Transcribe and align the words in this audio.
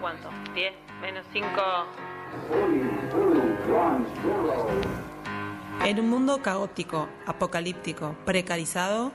cuánto? 0.00 0.30
10 0.54 0.72
menos 1.00 1.26
5. 1.32 1.46
En 5.84 6.00
un 6.00 6.08
mundo 6.10 6.42
caótico, 6.42 7.08
apocalíptico, 7.26 8.16
precarizado, 8.24 9.12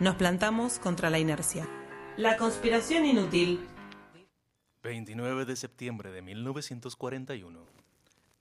nos 0.00 0.14
plantamos 0.16 0.78
contra 0.78 1.10
la 1.10 1.18
inercia. 1.18 1.66
La 2.16 2.36
conspiración 2.36 3.04
inútil. 3.04 3.66
29 4.82 5.44
de 5.44 5.56
septiembre 5.56 6.10
de 6.12 6.22
1941. 6.22 7.66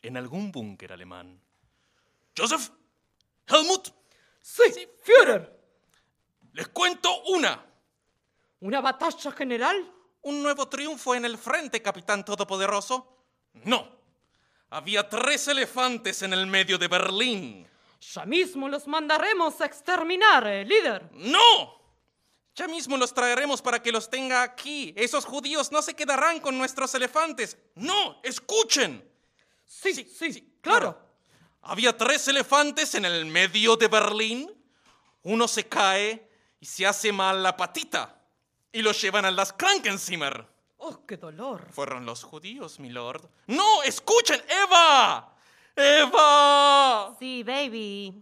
En 0.02 0.18
algún 0.18 0.52
búnker 0.52 0.92
alemán. 0.94 1.40
Joseph, 2.38 2.70
Helmut, 3.48 3.90
Sí, 4.42 4.62
Führer. 5.02 5.58
les 6.52 6.68
cuento 6.68 7.10
una. 7.30 7.66
¿Una 8.60 8.82
batalla 8.82 9.32
general? 9.32 9.90
¿Un 10.24 10.42
nuevo 10.42 10.68
triunfo 10.68 11.16
en 11.16 11.26
el 11.26 11.38
frente, 11.38 11.82
capitán 11.82 12.24
todopoderoso? 12.24 13.26
No. 13.66 13.88
Había 14.70 15.08
tres 15.08 15.48
elefantes 15.50 16.22
en 16.22 16.34
el 16.34 16.48
medio 16.48 16.78
de 16.78 16.88
Berlín. 16.88 17.68
Ya 18.14 18.26
mismo 18.26 18.68
los 18.68 18.88
mandaremos 18.88 19.60
a 19.62 19.66
exterminar, 19.66 20.48
eh, 20.48 20.66
líder. 20.66 21.10
¡No! 21.14 21.82
Ya 22.56 22.68
mismo 22.68 22.98
los 22.98 23.14
traeremos 23.14 23.62
para 23.62 23.82
que 23.82 23.92
los 23.92 24.10
tenga 24.10 24.44
aquí. 24.44 24.94
Esos 24.96 25.26
judíos 25.26 25.72
no 25.72 25.82
se 25.82 25.94
quedarán 25.94 26.40
con 26.40 26.58
nuestros 26.58 26.94
elefantes. 26.96 27.58
¡No! 27.76 28.20
¡Escuchen! 28.24 29.08
Sí, 29.66 29.94
sí, 29.94 30.58
claro. 30.62 30.98
Había 31.62 31.98
tres 31.98 32.28
elefantes 32.28 32.96
en 32.96 33.06
el 33.06 33.26
medio 33.26 33.76
de 33.76 33.88
Berlín. 33.88 34.52
Uno 35.24 35.48
se 35.48 35.68
cae 35.68 36.30
y 36.60 36.66
se 36.66 36.86
hace 36.86 37.12
mal 37.12 37.44
la 37.44 37.58
patita. 37.58 38.23
Y 38.74 38.82
lo 38.82 38.92
llevan 38.92 39.24
a 39.24 39.32
las 39.32 39.54
Krankenzimmer. 39.54 40.48
Oh, 40.78 41.06
qué 41.06 41.16
dolor. 41.16 41.68
Fueron 41.72 42.08
los 42.08 42.24
judíos, 42.24 42.80
milord. 42.80 43.24
¡No! 43.46 43.84
¡Escuchen! 43.84 44.42
¡Eva! 44.50 45.32
¡Eva! 45.76 47.16
Sí, 47.20 47.44
baby. 47.44 48.14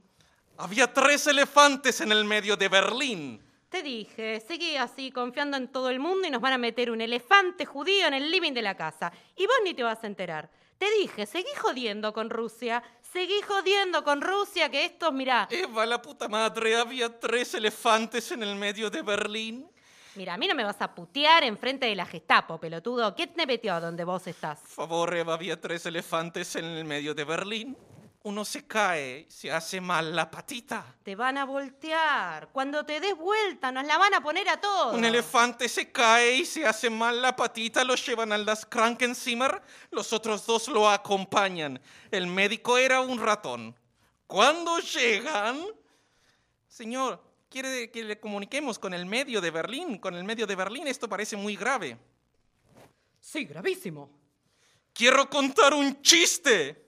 Había 0.58 0.92
tres 0.92 1.26
elefantes 1.28 2.02
en 2.02 2.12
el 2.12 2.26
medio 2.26 2.58
de 2.58 2.68
Berlín. 2.68 3.42
Te 3.70 3.82
dije, 3.82 4.44
seguí 4.46 4.76
así 4.76 5.10
confiando 5.10 5.56
en 5.56 5.70
todo 5.70 5.90
el 5.90 6.00
mundo 6.00 6.28
y 6.28 6.32
nos 6.32 6.42
van 6.42 6.52
a 6.52 6.58
meter 6.58 6.92
un 6.92 7.00
elefante 7.00 7.66
judío 7.66 8.08
en 8.08 8.14
el 8.14 8.30
living 8.30 8.52
de 8.52 8.62
la 8.62 8.76
casa. 8.76 9.12
Y 9.38 9.48
vos 9.48 9.56
ni 9.64 9.74
te 9.74 9.84
vas 9.84 10.04
a 10.04 10.08
enterar. 10.08 10.52
Te 10.78 10.92
dije, 11.00 11.26
seguí 11.26 11.56
jodiendo 11.58 12.12
con 12.12 12.30
Rusia. 12.30 12.84
Seguí 13.14 13.42
jodiendo 13.48 14.04
con 14.04 14.22
Rusia, 14.22 14.70
que 14.70 14.84
estos, 14.84 15.14
mirá. 15.14 15.48
Eva, 15.50 15.86
la 15.86 16.02
puta 16.02 16.28
madre, 16.28 16.76
había 16.76 17.18
tres 17.20 17.54
elefantes 17.54 18.32
en 18.34 18.44
el 18.44 18.56
medio 18.56 18.90
de 18.90 19.02
Berlín. 19.02 19.72
Mira, 20.16 20.34
a 20.34 20.38
mí 20.38 20.46
no 20.46 20.56
me 20.56 20.66
vas 20.66 20.82
a 20.82 20.94
putear 20.94 21.44
enfrente 21.46 21.86
de 21.86 21.96
la 21.96 22.06
Gestapo, 22.06 22.60
pelotudo. 22.60 23.16
¿Quién 23.16 23.34
te 23.34 23.46
metió 23.46 23.80
donde 23.80 24.04
vos 24.04 24.28
estás? 24.28 24.60
Favor, 24.66 25.16
Eva, 25.16 25.36
había 25.36 25.60
tres 25.60 25.86
elefantes 25.86 26.56
en 26.58 26.66
el 26.66 26.84
medio 26.84 27.14
de 27.14 27.24
Berlín. 27.24 27.78
Uno 28.24 28.44
se 28.44 28.68
cae, 28.68 29.26
se 29.30 29.52
hace 29.52 29.80
mal 29.80 30.14
la 30.14 30.30
patita. 30.30 30.86
Te 31.02 31.16
van 31.16 31.38
a 31.38 31.46
voltear. 31.46 32.50
Cuando 32.52 32.86
te 32.86 33.00
des 33.00 33.16
vuelta, 33.16 33.72
nos 33.72 33.86
la 33.86 33.98
van 33.98 34.14
a 34.14 34.22
poner 34.22 34.48
a 34.50 34.60
todos. 34.60 34.94
Un 34.94 35.06
elefante 35.06 35.70
se 35.70 35.92
cae 35.92 36.36
y 36.36 36.46
se 36.46 36.68
hace 36.68 36.90
mal 36.90 37.22
la 37.22 37.36
patita, 37.36 37.84
lo 37.84 37.96
llevan 37.96 38.34
a 38.34 38.38
las 38.38 38.66
Krankenzimmer, 38.66 39.62
los 39.92 40.12
otros 40.12 40.46
dos 40.46 40.68
lo 40.68 40.90
acompañan. 40.90 41.82
El 42.12 42.28
médico 42.28 42.78
era 42.78 43.00
un 43.00 43.18
ratón. 43.18 43.76
Cuando 44.28 44.78
llegan, 44.80 45.66
señor, 46.68 47.31
quiere 47.52 47.92
que 47.92 48.04
le 48.04 48.18
comuniquemos 48.18 48.80
con 48.80 48.94
el 48.94 49.06
medio 49.06 49.42
de 49.42 49.52
Berlín, 49.52 49.98
con 49.98 50.16
el 50.16 50.24
medio 50.24 50.48
de 50.48 50.56
Berlín, 50.56 50.88
esto 50.88 51.10
parece 51.10 51.36
muy 51.36 51.58
grave. 51.58 51.98
Sí, 53.20 53.44
gravísimo. 53.44 54.10
Quiero 54.94 55.30
contar 55.30 55.74
un 55.74 56.02
chiste. 56.02 56.88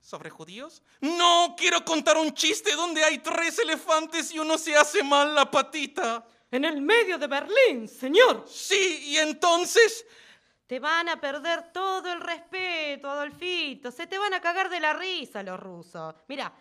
¿Sobre 0.00 0.30
judíos? 0.30 0.82
No, 1.02 1.54
quiero 1.56 1.84
contar 1.84 2.16
un 2.16 2.32
chiste 2.32 2.74
donde 2.74 3.04
hay 3.04 3.18
tres 3.18 3.58
elefantes 3.58 4.32
y 4.32 4.38
uno 4.38 4.56
se 4.56 4.74
hace 4.74 5.02
mal 5.02 5.34
la 5.34 5.50
patita. 5.50 6.26
En 6.50 6.64
el 6.64 6.80
medio 6.80 7.18
de 7.18 7.26
Berlín, 7.26 7.86
señor. 7.86 8.46
Sí, 8.48 9.02
y 9.08 9.18
entonces... 9.18 10.06
Te 10.66 10.80
van 10.80 11.08
a 11.08 11.20
perder 11.20 11.72
todo 11.72 12.10
el 12.10 12.20
respeto, 12.20 13.10
Adolfito. 13.10 13.90
Se 13.90 14.06
te 14.06 14.16
van 14.16 14.32
a 14.32 14.40
cagar 14.40 14.70
de 14.70 14.80
la 14.80 14.94
risa 14.94 15.42
los 15.42 15.60
rusos. 15.60 16.14
Mira, 16.28 16.52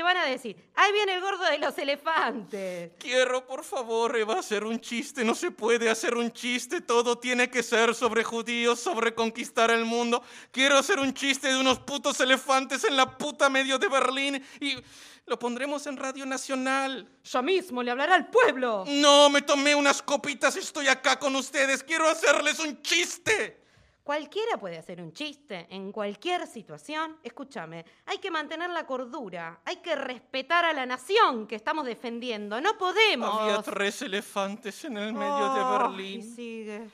te 0.00 0.04
van 0.04 0.16
a 0.16 0.24
decir, 0.24 0.56
ahí 0.76 0.92
viene 0.94 1.12
el 1.12 1.20
gordo 1.20 1.44
de 1.44 1.58
los 1.58 1.76
elefantes. 1.76 2.92
Quiero, 2.98 3.46
por 3.46 3.62
favor, 3.62 4.16
Eva, 4.16 4.38
hacer 4.38 4.64
un 4.64 4.80
chiste. 4.80 5.22
No 5.26 5.34
se 5.34 5.50
puede 5.50 5.90
hacer 5.90 6.16
un 6.16 6.32
chiste. 6.32 6.80
Todo 6.80 7.18
tiene 7.18 7.50
que 7.50 7.62
ser 7.62 7.94
sobre 7.94 8.24
judíos, 8.24 8.80
sobre 8.80 9.14
conquistar 9.14 9.70
el 9.70 9.84
mundo. 9.84 10.22
Quiero 10.52 10.78
hacer 10.78 11.00
un 11.00 11.12
chiste 11.12 11.48
de 11.48 11.60
unos 11.60 11.80
putos 11.80 12.18
elefantes 12.20 12.84
en 12.84 12.96
la 12.96 13.18
puta 13.18 13.50
medio 13.50 13.78
de 13.78 13.88
Berlín 13.88 14.42
y 14.58 14.76
lo 15.26 15.38
pondremos 15.38 15.86
en 15.86 15.98
Radio 15.98 16.24
Nacional. 16.24 17.06
Ya 17.22 17.42
mismo 17.42 17.82
le 17.82 17.90
hablará 17.90 18.14
al 18.14 18.30
pueblo. 18.30 18.84
No, 18.88 19.28
me 19.28 19.42
tomé 19.42 19.74
unas 19.74 20.00
copitas, 20.00 20.56
estoy 20.56 20.88
acá 20.88 21.18
con 21.18 21.36
ustedes. 21.36 21.82
Quiero 21.82 22.08
hacerles 22.08 22.58
un 22.58 22.80
chiste. 22.80 23.59
Cualquiera 24.10 24.56
puede 24.58 24.76
hacer 24.76 25.00
un 25.00 25.12
chiste 25.12 25.68
en 25.70 25.92
cualquier 25.92 26.44
situación. 26.48 27.18
Escúchame, 27.22 27.84
hay 28.06 28.18
que 28.18 28.28
mantener 28.28 28.68
la 28.70 28.84
cordura, 28.84 29.60
hay 29.64 29.76
que 29.76 29.94
respetar 29.94 30.64
a 30.64 30.72
la 30.72 30.84
nación 30.84 31.46
que 31.46 31.54
estamos 31.54 31.86
defendiendo. 31.86 32.60
No 32.60 32.76
podemos. 32.76 33.40
Había 33.40 33.62
tres 33.62 34.02
elefantes 34.02 34.84
en 34.84 34.96
el 34.96 35.12
medio 35.12 35.54
de 35.54 35.60
Oh, 35.60 35.78
Berlín. 35.78 36.18
y 36.18 36.22
sigue. 36.24 36.90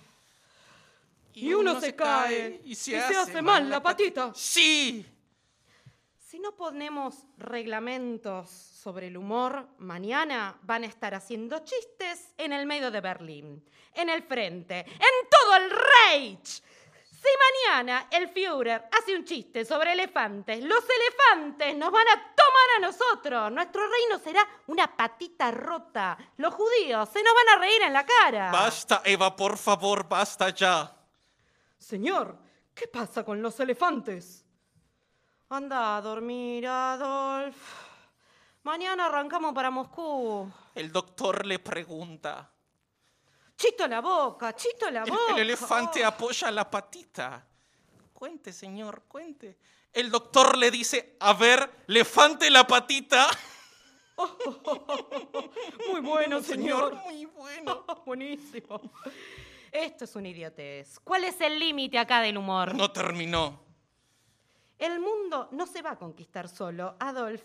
Y 1.32 1.54
uno 1.54 1.80
se 1.80 1.96
cae 1.96 2.60
y 2.66 2.74
se 2.74 2.98
hace 2.98 3.40
mal 3.40 3.70
la 3.70 3.82
patita. 3.82 4.32
Sí. 4.34 5.06
Si 6.18 6.38
no 6.38 6.54
ponemos 6.54 7.14
reglamentos 7.38 8.50
sobre 8.50 9.06
el 9.06 9.16
humor, 9.16 9.66
mañana 9.78 10.58
van 10.64 10.82
a 10.82 10.86
estar 10.86 11.14
haciendo 11.14 11.60
chistes 11.60 12.34
en 12.36 12.52
el 12.52 12.66
medio 12.66 12.90
de 12.90 13.00
Berlín, 13.00 13.64
en 13.94 14.10
el 14.10 14.22
frente, 14.22 14.80
en 14.80 15.28
todo 15.30 15.56
el 15.56 15.70
Reich. 15.70 16.62
Si 17.26 17.32
mañana 17.72 18.06
el 18.12 18.28
Führer 18.28 18.88
hace 18.92 19.16
un 19.16 19.24
chiste 19.24 19.64
sobre 19.64 19.94
elefantes, 19.94 20.62
los 20.62 20.84
elefantes 20.88 21.76
nos 21.76 21.90
van 21.90 22.06
a 22.06 22.14
tomar 22.14 22.68
a 22.76 22.80
nosotros. 22.80 23.50
Nuestro 23.50 23.82
reino 23.82 24.20
será 24.22 24.46
una 24.68 24.86
patita 24.96 25.50
rota. 25.50 26.16
Los 26.36 26.54
judíos 26.54 27.08
se 27.08 27.24
nos 27.24 27.34
van 27.34 27.56
a 27.56 27.60
reír 27.60 27.82
en 27.82 27.92
la 27.92 28.06
cara. 28.06 28.52
Basta, 28.52 29.02
Eva, 29.04 29.34
por 29.34 29.58
favor, 29.58 30.08
basta 30.08 30.50
ya. 30.50 30.94
Señor, 31.76 32.38
¿qué 32.72 32.86
pasa 32.86 33.24
con 33.24 33.42
los 33.42 33.58
elefantes? 33.58 34.46
Anda 35.48 35.96
a 35.96 36.00
dormir, 36.02 36.64
Adolf. 36.68 37.56
Mañana 38.62 39.06
arrancamos 39.06 39.52
para 39.52 39.72
Moscú. 39.72 40.48
El 40.76 40.92
doctor 40.92 41.44
le 41.44 41.58
pregunta. 41.58 42.52
Chito 43.56 43.86
la 43.88 44.00
boca, 44.00 44.54
chito 44.54 44.90
la 44.90 45.04
boca. 45.04 45.32
el 45.32 45.38
elefante 45.38 46.04
Oh. 46.04 46.08
apoya 46.08 46.50
la 46.50 46.68
patita. 46.70 47.46
Cuente, 48.12 48.52
señor, 48.52 49.04
cuente. 49.08 49.58
El 49.92 50.10
doctor 50.10 50.58
le 50.58 50.70
dice, 50.70 51.16
a 51.20 51.32
ver, 51.32 51.84
levante 51.86 52.50
la 52.50 52.66
patita. 52.66 53.28
Muy 55.90 56.00
bueno, 56.00 56.42
señor. 56.42 56.94
muy 57.04 57.26
bueno. 57.26 57.84
Buenísimo. 58.06 58.80
Esto 59.70 60.04
es 60.04 60.16
un 60.16 60.26
idiotez. 60.26 60.98
¿Cuál 61.00 61.24
es 61.24 61.40
el 61.40 61.58
límite 61.58 61.98
acá 61.98 62.20
del 62.20 62.38
humor? 62.38 62.74
No 62.74 62.90
terminó. 62.90 63.60
El 64.78 65.00
mundo 65.00 65.48
no 65.52 65.66
se 65.66 65.82
va 65.82 65.92
a 65.92 65.98
conquistar 65.98 66.48
solo, 66.48 66.96
Adolf. 66.98 67.42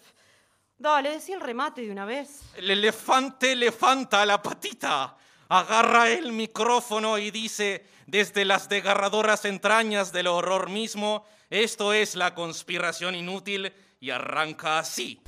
Dale, 0.77 1.11
decí 1.11 1.31
el 1.33 1.39
remate 1.41 1.81
de 1.81 1.91
una 1.91 2.05
vez. 2.05 2.41
El 2.55 2.71
elefante 2.71 3.55
levanta 3.55 4.25
la 4.25 4.41
patita, 4.41 5.15
agarra 5.51 6.09
el 6.09 6.31
micrófono 6.31 7.17
y 7.17 7.29
dice, 7.29 7.85
desde 8.07 8.45
las 8.45 8.69
desgarradoras 8.69 9.43
entrañas 9.43 10.13
del 10.13 10.27
horror 10.27 10.69
mismo, 10.69 11.25
esto 11.49 11.91
es 11.91 12.15
la 12.15 12.33
conspiración 12.33 13.15
inútil 13.15 13.73
y 13.99 14.11
arranca 14.11 14.79
así. 14.79 15.19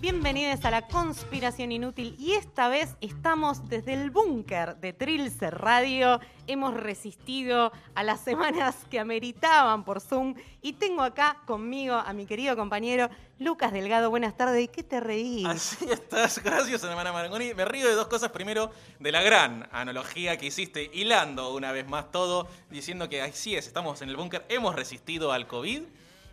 Bienvenidos 0.00 0.64
a 0.64 0.70
la 0.70 0.82
Conspiración 0.88 1.70
Inútil 1.70 2.16
y 2.18 2.32
esta 2.32 2.68
vez 2.68 2.96
estamos 3.00 3.68
desde 3.68 3.94
el 3.94 4.10
búnker 4.10 4.76
de 4.76 4.92
Trilce 4.92 5.48
Radio. 5.50 6.18
Hemos 6.48 6.74
resistido 6.74 7.70
a 7.94 8.02
las 8.02 8.20
semanas 8.20 8.74
que 8.90 8.98
ameritaban 8.98 9.84
por 9.84 10.00
Zoom 10.00 10.34
y 10.60 10.72
tengo 10.72 11.02
acá 11.02 11.40
conmigo 11.46 11.94
a 11.94 12.12
mi 12.12 12.26
querido 12.26 12.56
compañero 12.56 13.08
Lucas 13.38 13.72
Delgado. 13.72 14.10
Buenas 14.10 14.36
tardes. 14.36 14.68
¿Qué 14.70 14.82
te 14.82 14.98
reís? 14.98 15.46
Así 15.46 15.88
estás, 15.88 16.42
gracias, 16.42 16.82
hermana 16.82 17.12
Marangoni. 17.12 17.54
Me 17.54 17.64
río 17.64 17.86
de 17.88 17.94
dos 17.94 18.08
cosas. 18.08 18.32
Primero, 18.32 18.72
de 18.98 19.12
la 19.12 19.22
gran 19.22 19.68
analogía 19.70 20.36
que 20.36 20.46
hiciste, 20.46 20.90
hilando 20.92 21.54
una 21.54 21.70
vez 21.70 21.88
más 21.88 22.10
todo, 22.10 22.48
diciendo 22.70 23.08
que 23.08 23.22
así 23.22 23.54
es, 23.54 23.68
estamos 23.68 24.02
en 24.02 24.08
el 24.08 24.16
búnker, 24.16 24.44
hemos 24.48 24.74
resistido 24.74 25.32
al 25.32 25.46
COVID 25.46 25.82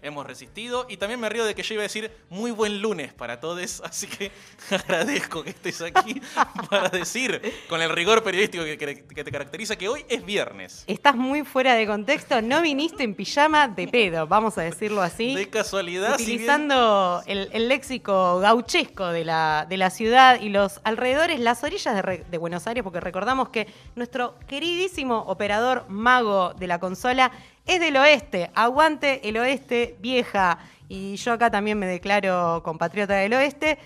hemos 0.02 0.26
resistido. 0.26 0.86
Y 0.90 0.98
también 0.98 1.20
me 1.20 1.30
río 1.30 1.46
de 1.46 1.56
que 1.56 1.64
yo 1.64 1.74
iba 1.74 1.82
a 1.82 1.84
decir 1.84 2.12
muy 2.30 2.52
buen 2.52 2.82
lunes 2.82 3.14
para 3.14 3.40
todos, 3.40 3.82
así 3.86 4.08
que 4.08 4.32
agradezco 4.72 5.44
que 5.44 5.52
estés 5.52 5.82
aquí 5.82 6.22
para 6.70 6.90
decir, 6.90 7.42
con 7.70 7.82
el 7.82 7.90
rigor 7.90 8.24
periodístico 8.24 8.64
que, 8.64 9.24
te 9.24 9.32
caracteriza, 9.32 9.76
que 9.76 9.90
hoy 9.90 10.06
es 10.10 10.26
viernes. 10.26 10.84
Estás 10.88 11.16
muy 11.16 11.44
fuera 11.44 11.76
de 11.76 11.86
contexto, 11.86 12.42
no 12.42 12.62
viniste 12.62 13.04
en 13.04 13.16
pijama 13.16 13.68
de 13.68 13.88
pedo, 13.88 14.28
vamos 14.28 14.58
a 14.58 14.62
decirlo 14.62 15.02
así. 15.02 15.36
De 15.36 15.50
casualidad. 15.50 16.16
Utilizando 16.16 17.22
el, 17.26 17.50
léxico 17.68 18.40
gauchesco 18.40 19.08
de 19.08 19.24
la, 19.24 19.66
de 19.70 19.78
la 19.78 19.90
ciudad 19.90 20.42
y 20.42 20.50
los 20.50 20.82
alrededores, 20.84 21.40
las 21.40 21.64
orillas 21.64 21.96
de, 21.96 22.26
de 22.30 22.38
Buenos 22.38 22.68
Aires, 22.68 22.84
porque 22.84 23.00
recordamos 23.00 23.50
que 23.50 23.68
nuestro 23.96 24.36
queridísimo 24.48 25.20
operador 25.28 25.86
mago 25.88 26.54
de 26.54 26.68
la 26.68 26.80
consola 26.80 27.32
es 27.66 27.80
del 27.80 27.98
oeste, 27.98 28.52
aguante 28.56 29.28
el 29.28 29.38
oeste, 29.38 29.96
vieja. 30.00 30.58
Y 30.90 31.16
yo 31.16 31.34
acá 31.34 31.50
también 31.50 31.80
me 31.80 31.86
declaro 31.86 32.62
compatriota 32.64 33.14
del 33.16 33.34
oeste. 33.34 33.78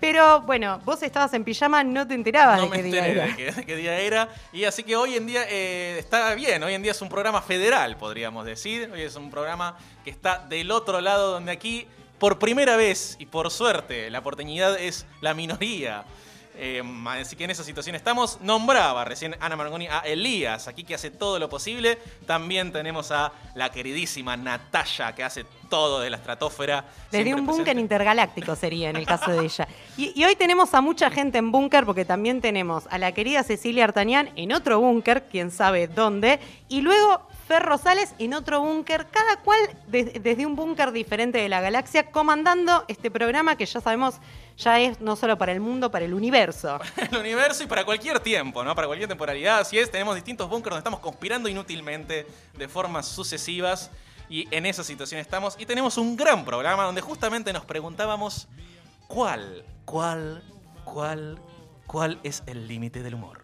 Pero 0.00 0.42
bueno, 0.42 0.80
vos 0.84 1.02
estabas 1.02 1.32
en 1.32 1.44
pijama, 1.44 1.82
no 1.82 2.06
te 2.06 2.12
enterabas 2.12 2.60
de 2.60 2.76
qué 2.76 2.82
día 2.82 3.06
era. 3.06 3.26
De 3.26 3.64
qué, 3.64 3.76
día 3.76 3.98
era. 4.00 4.28
Y 4.52 4.64
así 4.64 4.82
que 4.82 4.96
hoy 4.96 5.14
en 5.14 5.26
día 5.26 5.44
eh, 5.48 5.96
está 5.98 6.34
bien, 6.34 6.62
hoy 6.62 6.74
en 6.74 6.82
día 6.82 6.92
es 6.92 7.00
un 7.00 7.08
programa 7.08 7.40
federal, 7.40 7.96
podríamos 7.96 8.44
decir. 8.44 8.90
Hoy 8.92 9.00
es 9.00 9.16
un 9.16 9.30
programa 9.30 9.78
que 10.04 10.10
está 10.10 10.44
del 10.46 10.70
otro 10.72 11.00
lado, 11.00 11.30
donde 11.30 11.52
aquí, 11.52 11.86
por 12.18 12.38
primera 12.38 12.76
vez 12.76 13.16
y 13.18 13.24
por 13.26 13.50
suerte, 13.50 14.10
la 14.10 14.22
porteñidad 14.22 14.78
es 14.78 15.06
la 15.22 15.32
minoría. 15.32 16.04
Eh, 16.56 16.82
así 17.06 17.36
que 17.36 17.44
en 17.44 17.50
esa 17.50 17.64
situación 17.64 17.96
estamos. 17.96 18.40
Nombraba 18.40 19.04
recién 19.04 19.36
Ana 19.40 19.56
Margoni 19.56 19.86
a 19.88 20.00
Elías, 20.00 20.68
aquí 20.68 20.84
que 20.84 20.94
hace 20.94 21.10
todo 21.10 21.38
lo 21.38 21.48
posible. 21.48 21.98
También 22.26 22.72
tenemos 22.72 23.10
a 23.10 23.32
la 23.54 23.70
queridísima 23.70 24.36
Natalia, 24.36 25.14
que 25.14 25.24
hace 25.24 25.44
todo 25.68 26.00
de 26.00 26.10
la 26.10 26.16
estratosfera. 26.16 26.84
Desde 27.10 27.34
un 27.34 27.46
búnker 27.46 27.76
intergaláctico 27.78 28.54
sería 28.54 28.90
en 28.90 28.96
el 28.96 29.06
caso 29.06 29.30
de 29.30 29.44
ella. 29.44 29.68
Y, 29.96 30.24
hoy 30.24 30.34
tenemos 30.34 30.74
a 30.74 30.80
mucha 30.80 31.08
gente 31.08 31.38
en 31.38 31.52
búnker 31.52 31.84
porque 31.84 32.04
también 32.04 32.40
tenemos 32.40 32.84
a 32.90 32.98
la 32.98 33.12
querida 33.12 33.44
Cecilia 33.44 33.84
Artañán 33.84 34.30
en 34.34 34.52
otro 34.52 34.80
búnker, 34.80 35.28
quién 35.30 35.52
sabe 35.52 35.86
dónde. 35.86 36.40
Y 36.68 36.80
luego 36.80 37.28
Fer 37.46 37.62
Rosales 37.62 38.14
en 38.18 38.34
otro 38.34 38.60
búnker, 38.60 39.06
cada 39.10 39.36
cual 39.42 39.58
desde 39.86 40.46
un 40.46 40.56
búnker 40.56 40.92
diferente 40.92 41.38
de 41.38 41.48
la 41.48 41.60
galaxia, 41.60 42.10
comandando 42.10 42.84
este 42.88 43.10
programa 43.10 43.56
que 43.56 43.66
ya 43.66 43.80
sabemos 43.80 44.16
ya 44.56 44.80
es 44.80 45.00
no 45.00 45.16
solo 45.16 45.36
para 45.36 45.52
el 45.52 45.60
mundo, 45.60 45.90
para 45.90 46.04
el 46.04 46.14
universo. 46.14 46.80
el 47.10 47.18
universo 47.18 47.64
y 47.64 47.66
para 47.66 47.84
cualquier 47.84 48.20
tiempo, 48.20 48.64
¿no? 48.64 48.74
Para 48.74 48.86
cualquier 48.86 49.08
temporalidad. 49.08 49.58
Así 49.58 49.78
es, 49.78 49.90
tenemos 49.90 50.14
distintos 50.14 50.48
búnkers 50.48 50.70
donde 50.70 50.80
estamos 50.80 51.00
conspirando 51.00 51.48
inútilmente 51.48 52.26
de 52.56 52.68
formas 52.68 53.06
sucesivas 53.06 53.90
y 54.28 54.48
en 54.54 54.64
esa 54.66 54.84
situación 54.84 55.20
estamos. 55.20 55.56
Y 55.58 55.66
tenemos 55.66 55.98
un 55.98 56.16
gran 56.16 56.44
programa 56.44 56.84
donde 56.84 57.00
justamente 57.00 57.52
nos 57.52 57.64
preguntábamos 57.64 58.48
cuál, 59.06 59.64
cuál, 59.84 60.42
cuál, 60.84 61.38
cuál 61.86 62.20
es 62.22 62.42
el 62.46 62.66
límite 62.68 63.02
del 63.02 63.14
humor. 63.14 63.43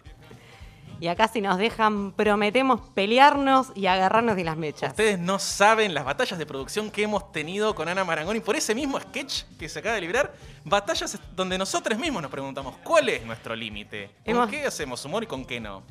Y 1.00 1.08
acá 1.08 1.28
si 1.28 1.40
nos 1.40 1.56
dejan, 1.56 2.12
prometemos 2.12 2.80
pelearnos 2.94 3.72
y 3.74 3.86
agarrarnos 3.86 4.36
de 4.36 4.44
las 4.44 4.58
mechas. 4.58 4.90
Ustedes 4.90 5.18
no 5.18 5.38
saben 5.38 5.94
las 5.94 6.04
batallas 6.04 6.38
de 6.38 6.44
producción 6.44 6.90
que 6.90 7.02
hemos 7.02 7.32
tenido 7.32 7.74
con 7.74 7.88
Ana 7.88 8.04
Marangoni 8.04 8.40
por 8.40 8.54
ese 8.54 8.74
mismo 8.74 9.00
sketch 9.00 9.44
que 9.58 9.66
se 9.70 9.78
acaba 9.78 9.94
de 9.94 10.02
librar. 10.02 10.34
Batallas 10.62 11.18
donde 11.34 11.56
nosotros 11.56 11.98
mismos 11.98 12.20
nos 12.20 12.30
preguntamos 12.30 12.76
cuál 12.84 13.08
es 13.08 13.24
nuestro 13.24 13.56
límite. 13.56 14.10
¿Con 14.26 14.50
qué 14.50 14.66
hacemos 14.66 15.02
humor 15.06 15.22
y 15.22 15.26
con 15.26 15.46
qué 15.46 15.58
no? 15.58 15.82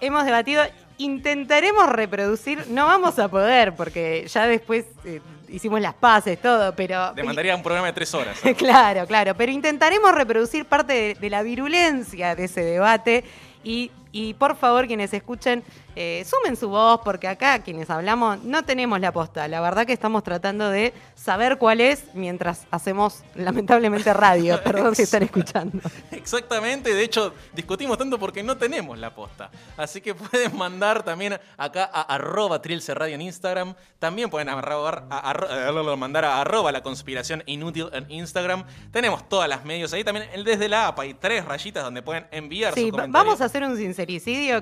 Hemos 0.00 0.24
debatido, 0.24 0.62
intentaremos 0.96 1.86
reproducir, 1.90 2.66
no 2.68 2.86
vamos 2.86 3.18
a 3.18 3.28
poder 3.28 3.76
porque 3.76 4.26
ya 4.28 4.46
después 4.46 4.86
eh, 5.04 5.20
hicimos 5.50 5.80
las 5.82 5.94
paces, 5.94 6.40
todo, 6.40 6.74
pero... 6.74 7.12
Demandaría 7.12 7.54
un 7.54 7.62
programa 7.62 7.88
de 7.88 7.92
tres 7.92 8.12
horas. 8.14 8.40
claro, 8.56 9.06
claro, 9.06 9.34
pero 9.36 9.52
intentaremos 9.52 10.12
reproducir 10.12 10.64
parte 10.64 11.16
de 11.20 11.30
la 11.30 11.42
virulencia 11.42 12.34
de 12.34 12.44
ese 12.44 12.62
debate 12.62 13.24
y 13.62 13.90
y 14.14 14.32
por 14.34 14.54
favor, 14.54 14.86
quienes 14.86 15.12
escuchen, 15.12 15.64
eh, 15.96 16.24
sumen 16.24 16.54
su 16.56 16.68
voz, 16.68 17.00
porque 17.04 17.26
acá 17.26 17.58
quienes 17.58 17.90
hablamos 17.90 18.44
no 18.44 18.64
tenemos 18.64 19.00
la 19.00 19.10
posta. 19.10 19.48
La 19.48 19.60
verdad 19.60 19.86
que 19.86 19.92
estamos 19.92 20.22
tratando 20.22 20.70
de 20.70 20.94
saber 21.16 21.58
cuál 21.58 21.80
es 21.80 22.04
mientras 22.14 22.68
hacemos, 22.70 23.24
lamentablemente, 23.34 24.14
radio. 24.14 24.60
Perdón 24.64 24.94
si 24.94 25.02
están 25.02 25.24
escuchando. 25.24 25.80
Exactamente, 26.12 26.94
de 26.94 27.02
hecho, 27.02 27.34
discutimos 27.52 27.98
tanto 27.98 28.16
porque 28.16 28.44
no 28.44 28.56
tenemos 28.56 28.96
la 29.00 29.12
posta. 29.12 29.50
Así 29.76 30.00
que 30.00 30.14
pueden 30.14 30.56
mandar 30.56 31.02
también 31.02 31.40
acá 31.56 31.90
a 31.92 32.02
arroba 32.02 32.62
Trilce 32.62 32.94
Radio 32.94 33.16
en 33.16 33.20
Instagram. 33.20 33.74
También 33.98 34.30
pueden 34.30 34.48
arrobar, 34.48 35.06
a, 35.10 35.96
mandar 35.96 36.24
a 36.24 36.40
arroba 36.40 36.70
la 36.70 36.84
conspiración 36.84 37.42
inútil 37.46 37.88
en 37.92 38.08
Instagram. 38.12 38.64
Tenemos 38.92 39.28
todas 39.28 39.48
las 39.48 39.64
medios 39.64 39.92
ahí. 39.92 40.04
También 40.04 40.28
el 40.32 40.44
desde 40.44 40.68
la 40.68 40.86
app 40.86 41.00
hay 41.00 41.14
tres 41.14 41.44
rayitas 41.44 41.82
donde 41.82 42.00
pueden 42.00 42.28
enviar 42.30 42.74
sí, 42.74 42.92
Vamos 42.92 43.40
a 43.40 43.46
hacer 43.46 43.64
un 43.64 43.76
sincero 43.76 44.03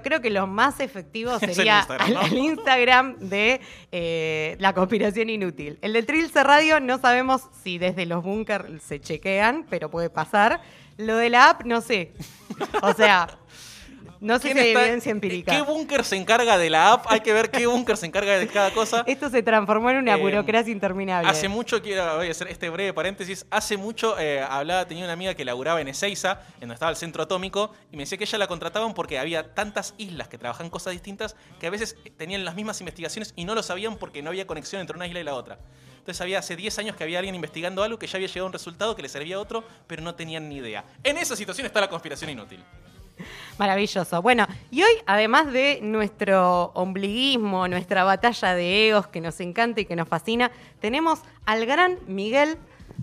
creo 0.02 0.20
que 0.20 0.30
lo 0.30 0.46
más 0.46 0.80
efectivo 0.80 1.38
sería 1.38 1.86
el 2.06 2.36
Instagram, 2.36 3.16
de 3.18 3.60
eh, 3.90 4.56
la 4.58 4.72
conspiración 4.72 5.30
inútil. 5.30 5.78
El 5.82 5.92
de 5.92 6.02
Trilce 6.02 6.42
Radio 6.42 6.80
no 6.80 6.98
sabemos 6.98 7.42
si 7.62 7.78
desde 7.78 8.06
los 8.06 8.22
búnkers 8.22 8.82
se 8.82 9.00
chequean, 9.00 9.66
pero 9.68 9.90
puede 9.90 10.10
pasar. 10.10 10.60
Lo 10.96 11.16
de 11.16 11.30
la 11.30 11.50
app, 11.50 11.64
no 11.64 11.80
sé. 11.80 12.12
O 12.82 12.92
sea, 12.92 13.38
no 14.22 14.38
sé 14.38 14.52
si 14.52 14.58
hay 14.58 14.70
evidencia 14.70 15.10
empírica. 15.10 15.50
¿Qué 15.50 15.62
búnker 15.62 16.04
se 16.04 16.16
encarga 16.16 16.56
de 16.56 16.70
la 16.70 16.92
app? 16.92 17.06
Hay 17.08 17.20
que 17.20 17.32
ver 17.32 17.50
qué 17.50 17.66
búnker 17.66 17.96
se 17.96 18.06
encarga 18.06 18.38
de 18.38 18.46
cada 18.46 18.70
cosa. 18.70 19.02
Esto 19.06 19.28
se 19.28 19.42
transformó 19.42 19.90
en 19.90 19.96
una 19.96 20.14
eh, 20.14 20.20
burocracia 20.20 20.72
interminable. 20.72 21.28
Hace 21.28 21.48
mucho, 21.48 21.82
quiero 21.82 22.18
voy 22.18 22.28
a 22.28 22.30
hacer 22.30 22.46
este 22.46 22.70
breve 22.70 22.92
paréntesis, 22.92 23.44
hace 23.50 23.76
mucho 23.76 24.16
eh, 24.20 24.40
hablaba, 24.40 24.86
tenía 24.86 25.02
una 25.02 25.14
amiga 25.14 25.34
que 25.34 25.44
laburaba 25.44 25.80
en 25.80 25.88
Ezeiza, 25.88 26.40
en 26.54 26.60
donde 26.60 26.74
estaba 26.74 26.90
el 26.90 26.96
centro 26.96 27.24
atómico, 27.24 27.72
y 27.90 27.96
me 27.96 28.04
decía 28.04 28.16
que 28.16 28.24
ella 28.24 28.38
la 28.38 28.46
contrataban 28.46 28.94
porque 28.94 29.18
había 29.18 29.54
tantas 29.54 29.94
islas 29.98 30.28
que 30.28 30.38
trabajan 30.38 30.70
cosas 30.70 30.92
distintas 30.92 31.34
que 31.58 31.66
a 31.66 31.70
veces 31.70 31.96
tenían 32.16 32.44
las 32.44 32.54
mismas 32.54 32.78
investigaciones 32.80 33.32
y 33.34 33.44
no 33.44 33.56
lo 33.56 33.64
sabían 33.64 33.96
porque 33.96 34.22
no 34.22 34.30
había 34.30 34.46
conexión 34.46 34.80
entre 34.80 34.96
una 34.96 35.08
isla 35.08 35.18
y 35.18 35.24
la 35.24 35.34
otra. 35.34 35.58
Entonces 35.98 36.20
había 36.20 36.38
hace 36.38 36.54
10 36.54 36.78
años 36.78 36.96
que 36.96 37.02
había 37.02 37.18
alguien 37.18 37.34
investigando 37.34 37.82
algo 37.82 37.98
que 37.98 38.06
ya 38.06 38.18
había 38.18 38.28
llegado 38.28 38.46
a 38.46 38.50
un 38.50 38.52
resultado 38.52 38.94
que 38.94 39.02
le 39.02 39.08
servía 39.08 39.36
a 39.36 39.40
otro, 39.40 39.64
pero 39.88 40.00
no 40.02 40.14
tenían 40.14 40.48
ni 40.48 40.58
idea. 40.58 40.84
En 41.02 41.16
esa 41.16 41.34
situación 41.34 41.66
está 41.66 41.80
la 41.80 41.88
conspiración 41.88 42.30
inútil. 42.30 42.64
Maravilloso. 43.58 44.22
Bueno, 44.22 44.46
y 44.70 44.82
hoy, 44.82 44.92
además 45.06 45.52
de 45.52 45.80
nuestro 45.82 46.72
ombliguismo, 46.74 47.68
nuestra 47.68 48.04
batalla 48.04 48.54
de 48.54 48.88
egos 48.88 49.06
que 49.08 49.20
nos 49.20 49.40
encanta 49.40 49.80
y 49.80 49.84
que 49.84 49.96
nos 49.96 50.08
fascina, 50.08 50.50
tenemos 50.80 51.20
al 51.44 51.66
gran 51.66 51.98
Miguel 52.06 52.56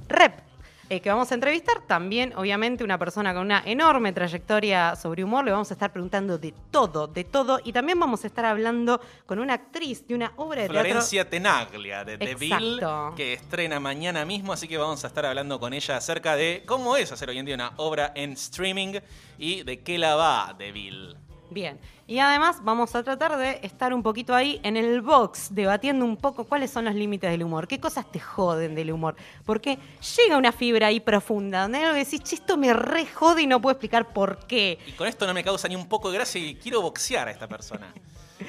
Rep. 0.08 0.49
Eh, 0.90 1.02
que 1.02 1.10
vamos 1.10 1.32
a 1.32 1.36
entrevistar. 1.36 1.82
También, 1.86 2.34
obviamente, 2.36 2.84
una 2.84 2.98
persona 2.98 3.32
con 3.32 3.44
una 3.44 3.62
enorme 3.64 4.12
trayectoria 4.12 4.96
sobre 4.96 5.24
humor. 5.24 5.46
Le 5.46 5.52
vamos 5.52 5.70
a 5.70 5.76
estar 5.76 5.92
preguntando 5.92 6.40
de 6.40 6.52
todo, 6.72 7.06
de 7.06 7.24
todo. 7.24 7.60
Y 7.64 7.72
también 7.74 8.00
vamos 8.00 8.24
a 8.24 8.28
estar 8.28 8.44
hablando 8.46 9.00
con 9.28 9.38
una 9.38 9.54
actriz 9.54 10.08
de 10.08 10.16
una 10.16 10.34
obra 10.38 10.64
de 10.64 10.70
teatro. 10.70 10.90
Florencia 10.90 11.30
Tenaglia, 11.30 12.04
de 12.04 12.18
Deville, 12.18 12.82
que 13.16 13.34
estrena 13.34 13.80
mañana 13.80 14.26
mismo. 14.26 14.52
Así 14.52 14.68
que 14.68 14.78
vamos 14.78 15.04
a 15.04 15.08
estar 15.08 15.28
hablando 15.28 15.60
con 15.60 15.74
ella 15.74 15.98
acerca 15.98 16.36
de 16.36 16.64
cómo 16.66 16.98
es 16.98 17.12
hacer 17.12 17.30
hoy 17.30 17.38
en 17.38 17.46
día 17.46 17.56
una 17.56 17.74
obra 17.78 18.12
en 18.16 18.32
streaming 18.32 19.00
y 19.38 19.62
de 19.62 19.82
qué 19.82 20.00
la 20.00 20.16
va 20.16 20.56
Deville. 20.58 21.29
Bien. 21.52 21.80
Y 22.08 22.20
además 22.20 22.58
vamos 22.64 22.96
a 22.96 23.04
tratar 23.04 23.38
de 23.38 23.60
estar 23.62 23.94
un 23.94 24.02
poquito 24.02 24.34
ahí 24.34 24.60
en 24.64 24.78
el 24.78 25.02
box, 25.02 25.50
debatiendo 25.52 26.06
un 26.06 26.18
poco 26.18 26.44
cuáles 26.44 26.72
son 26.72 26.86
los 26.86 26.96
límites 26.96 27.30
del 27.30 27.44
humor, 27.44 27.68
qué 27.68 27.80
cosas 27.80 28.12
te 28.12 28.20
joden 28.20 28.74
del 28.74 28.92
humor. 28.92 29.16
Porque 29.46 29.78
llega 30.18 30.38
una 30.38 30.52
fibra 30.52 30.88
ahí 30.88 31.00
profunda, 31.00 31.64
donde 31.64 31.80
algo 31.80 31.94
decís, 31.94 32.22
esto 32.34 32.58
me 32.58 32.74
re 32.74 33.06
jode 33.06 33.44
y 33.44 33.48
no 33.48 33.62
puedo 33.62 33.74
explicar 33.74 34.12
por 34.12 34.40
qué. 34.48 34.80
Y 34.88 34.94
con 34.94 35.08
esto 35.08 35.28
no 35.28 35.34
me 35.34 35.44
causa 35.44 35.68
ni 35.68 35.76
un 35.76 35.88
poco 35.88 36.10
de 36.10 36.18
gracia 36.18 36.42
y 36.42 36.56
quiero 36.56 36.82
boxear 36.82 37.28
a 37.28 37.32
esta 37.32 37.48
persona. 37.48 37.94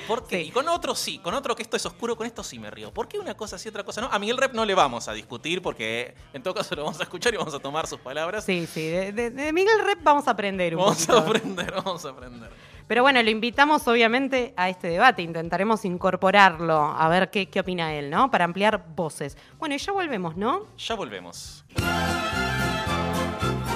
¿Por 0.07 0.27
qué? 0.27 0.43
Y 0.43 0.51
con 0.51 0.69
otro 0.69 0.95
sí, 0.95 1.19
con 1.19 1.35
otro 1.35 1.57
que 1.57 1.63
esto 1.63 1.77
es 1.77 1.85
oscuro, 1.85 2.17
con 2.17 2.27
esto 2.27 2.45
sí 2.45 2.59
me 2.59 2.71
río. 2.71 2.93
¿Por 2.93 3.09
qué 3.09 3.19
una 3.19 3.37
cosa 3.37 3.59
sí, 3.59 3.69
otra 3.69 3.85
cosa 3.85 4.01
no? 4.01 4.09
A 4.11 4.19
Miguel 4.19 4.37
Rep 4.37 4.53
no 4.55 4.65
le 4.65 4.75
vamos 4.75 5.09
a 5.09 5.13
discutir 5.13 5.63
porque 5.63 6.15
en 6.33 6.43
todo 6.43 6.55
caso 6.55 6.75
lo 6.77 6.85
vamos 6.85 7.01
a 7.01 7.05
escuchar 7.05 7.35
y 7.35 7.37
vamos 7.37 7.55
a 7.55 7.59
tomar 7.59 7.87
sus 7.87 7.99
palabras. 8.01 8.45
Sí, 8.45 8.67
sí, 8.67 8.89
de, 8.89 9.53
Miguel 9.53 9.85
Rep 9.85 10.03
vamos 10.03 10.29
a 10.29 10.33
aprender 10.33 10.77
un 10.77 10.83
Vamos 10.83 11.09
a 11.09 11.19
aprender, 11.19 11.73
vamos 11.85 12.05
a 12.05 12.11
aprender. 12.11 12.51
Pero 12.91 13.03
bueno, 13.03 13.23
lo 13.23 13.31
invitamos 13.31 13.87
obviamente 13.87 14.53
a 14.57 14.69
este 14.69 14.89
debate, 14.89 15.23
intentaremos 15.23 15.85
incorporarlo, 15.85 16.75
a 16.75 17.09
ver 17.09 17.31
qué, 17.31 17.49
qué 17.49 17.61
opina 17.61 17.95
él, 17.95 18.11
¿no? 18.11 18.33
Para 18.33 18.45
ampliar 18.45 18.85
voces. 18.97 19.39
Bueno, 19.61 19.77
y 19.77 19.79
ya 19.79 19.93
volvemos, 19.93 20.37
¿no? 20.37 20.67
Ya 20.77 20.97
volvemos. 20.97 21.65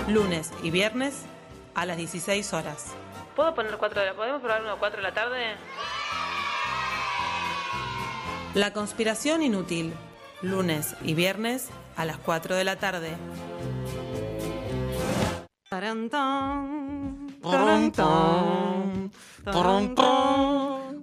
lunes 0.09 0.53
y 0.65 0.71
viernes 0.73 1.27
a 1.77 1.87
las 1.87 1.97
16 1.97 2.53
horas. 2.55 2.93
¿Puedo 3.37 3.55
poner 3.55 3.77
4 3.77 4.01
de 4.01 4.07
la 4.09 4.15
¿Podemos 4.15 4.41
probar 4.41 4.63
uno 4.63 4.73
a 4.73 4.79
4 4.81 4.97
de 4.97 5.03
la 5.05 5.15
tarde? 5.15 5.55
La 8.55 8.73
conspiración 8.73 9.43
inútil, 9.43 9.95
lunes 10.43 10.97
y 11.05 11.15
viernes 11.15 11.71
a 11.95 12.05
las 12.05 12.17
4 12.17 12.57
de 12.57 12.65
la 12.65 12.81
tarde. 12.81 13.11
Tarantán. 15.69 17.24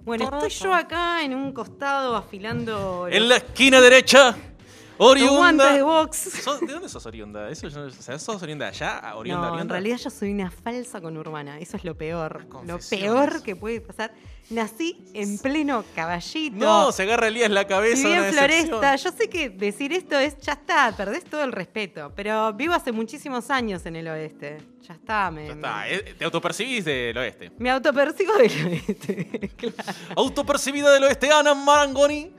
Bueno, 0.04 0.24
estoy 0.24 0.50
yo 0.50 0.74
acá 0.74 1.22
en 1.22 1.34
un 1.34 1.52
costado 1.52 2.16
afilando 2.16 3.06
En 3.08 3.28
la 3.28 3.36
esquina 3.36 3.80
derecha, 3.80 4.34
oriunda. 5.04 5.72
de 5.72 5.82
box. 5.82 6.16
¿Sos- 6.42 6.60
¿De 6.60 6.72
dónde 6.72 6.88
sos 6.88 7.04
oriunda? 7.06 7.48
¿Eso, 7.50 7.68
yo 7.68 7.86
o 7.86 7.90
sea, 7.90 8.18
¿Sos 8.18 8.42
oriunda 8.42 8.68
allá? 8.68 9.14
¿Oriunda, 9.16 9.40
No, 9.42 9.46
en 9.48 9.52
oriunda? 9.54 9.72
realidad 9.74 9.96
yo 9.98 10.10
soy 10.10 10.30
una 10.32 10.50
falsa 10.50 11.00
conurbana. 11.00 11.58
Eso 11.58 11.76
es 11.76 11.84
lo 11.84 11.96
peor. 11.96 12.42
Lo 12.44 12.48
confesiones. 12.48 12.88
peor 13.30 13.42
que 13.42 13.56
puede 13.56 13.80
pasar. 13.80 14.12
Nací 14.50 15.02
en 15.14 15.38
pleno 15.38 15.84
caballito. 15.94 16.56
No, 16.56 16.92
se 16.92 17.04
agarra 17.04 17.28
Elías 17.28 17.50
la 17.50 17.66
cabeza. 17.66 18.06
Viví 18.08 18.12
en. 18.20 18.32
Floresta. 18.34 18.96
Yo 18.96 19.10
sé 19.12 19.28
que 19.30 19.48
decir 19.50 19.92
esto 19.92 20.18
es, 20.18 20.36
ya 20.38 20.52
está, 20.54 20.92
perdés 20.96 21.24
todo 21.24 21.42
el 21.44 21.52
respeto. 21.52 22.12
Pero 22.14 22.52
vivo 22.52 22.74
hace 22.74 22.92
muchísimos 22.92 23.48
años 23.50 23.86
en 23.86 23.96
el 23.96 24.08
oeste. 24.08 24.58
Ya 24.86 24.94
está, 24.94 25.30
me, 25.30 25.46
Ya 25.46 25.52
está, 25.54 25.88
eh, 25.88 26.14
te 26.18 26.24
autopercibís 26.24 26.84
del 26.84 27.16
oeste. 27.16 27.52
me 27.58 27.70
autopercibo 27.70 28.34
del 28.34 28.66
oeste. 28.66 29.50
claro. 29.56 29.76
Autopercibida 30.16 30.92
del 30.92 31.04
oeste, 31.04 31.30
Ana 31.32 31.54
Marangoni. 31.54 32.32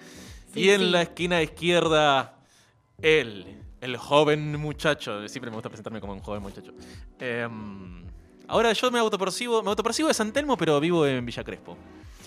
Sí, 0.53 0.59
y 0.59 0.69
en 0.69 0.81
sí. 0.81 0.89
la 0.91 1.01
esquina 1.01 1.41
izquierda, 1.41 2.32
él, 3.03 3.45
el 3.81 3.97
joven 3.97 4.59
muchacho. 4.59 5.27
Siempre 5.27 5.51
me 5.51 5.55
gusta 5.55 5.69
presentarme 5.69 5.99
como 6.01 6.13
un 6.13 6.19
joven 6.19 6.41
muchacho. 6.41 6.71
Em, 7.19 8.03
ahora 8.47 8.73
yo 8.73 8.89
me 8.89 8.97
autopercibo, 8.99 9.61
me 9.61 9.69
autopercibo 9.69 10.07
de 10.07 10.13
San 10.13 10.31
Telmo, 10.31 10.57
pero 10.57 10.79
vivo 10.79 11.05
en 11.05 11.25
Villa 11.25 11.43
Crespo. 11.43 11.77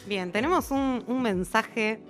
Bien, 0.06 0.30
tenemos 0.30 0.70
un, 0.70 1.02
un 1.06 1.22
mensaje 1.22 2.00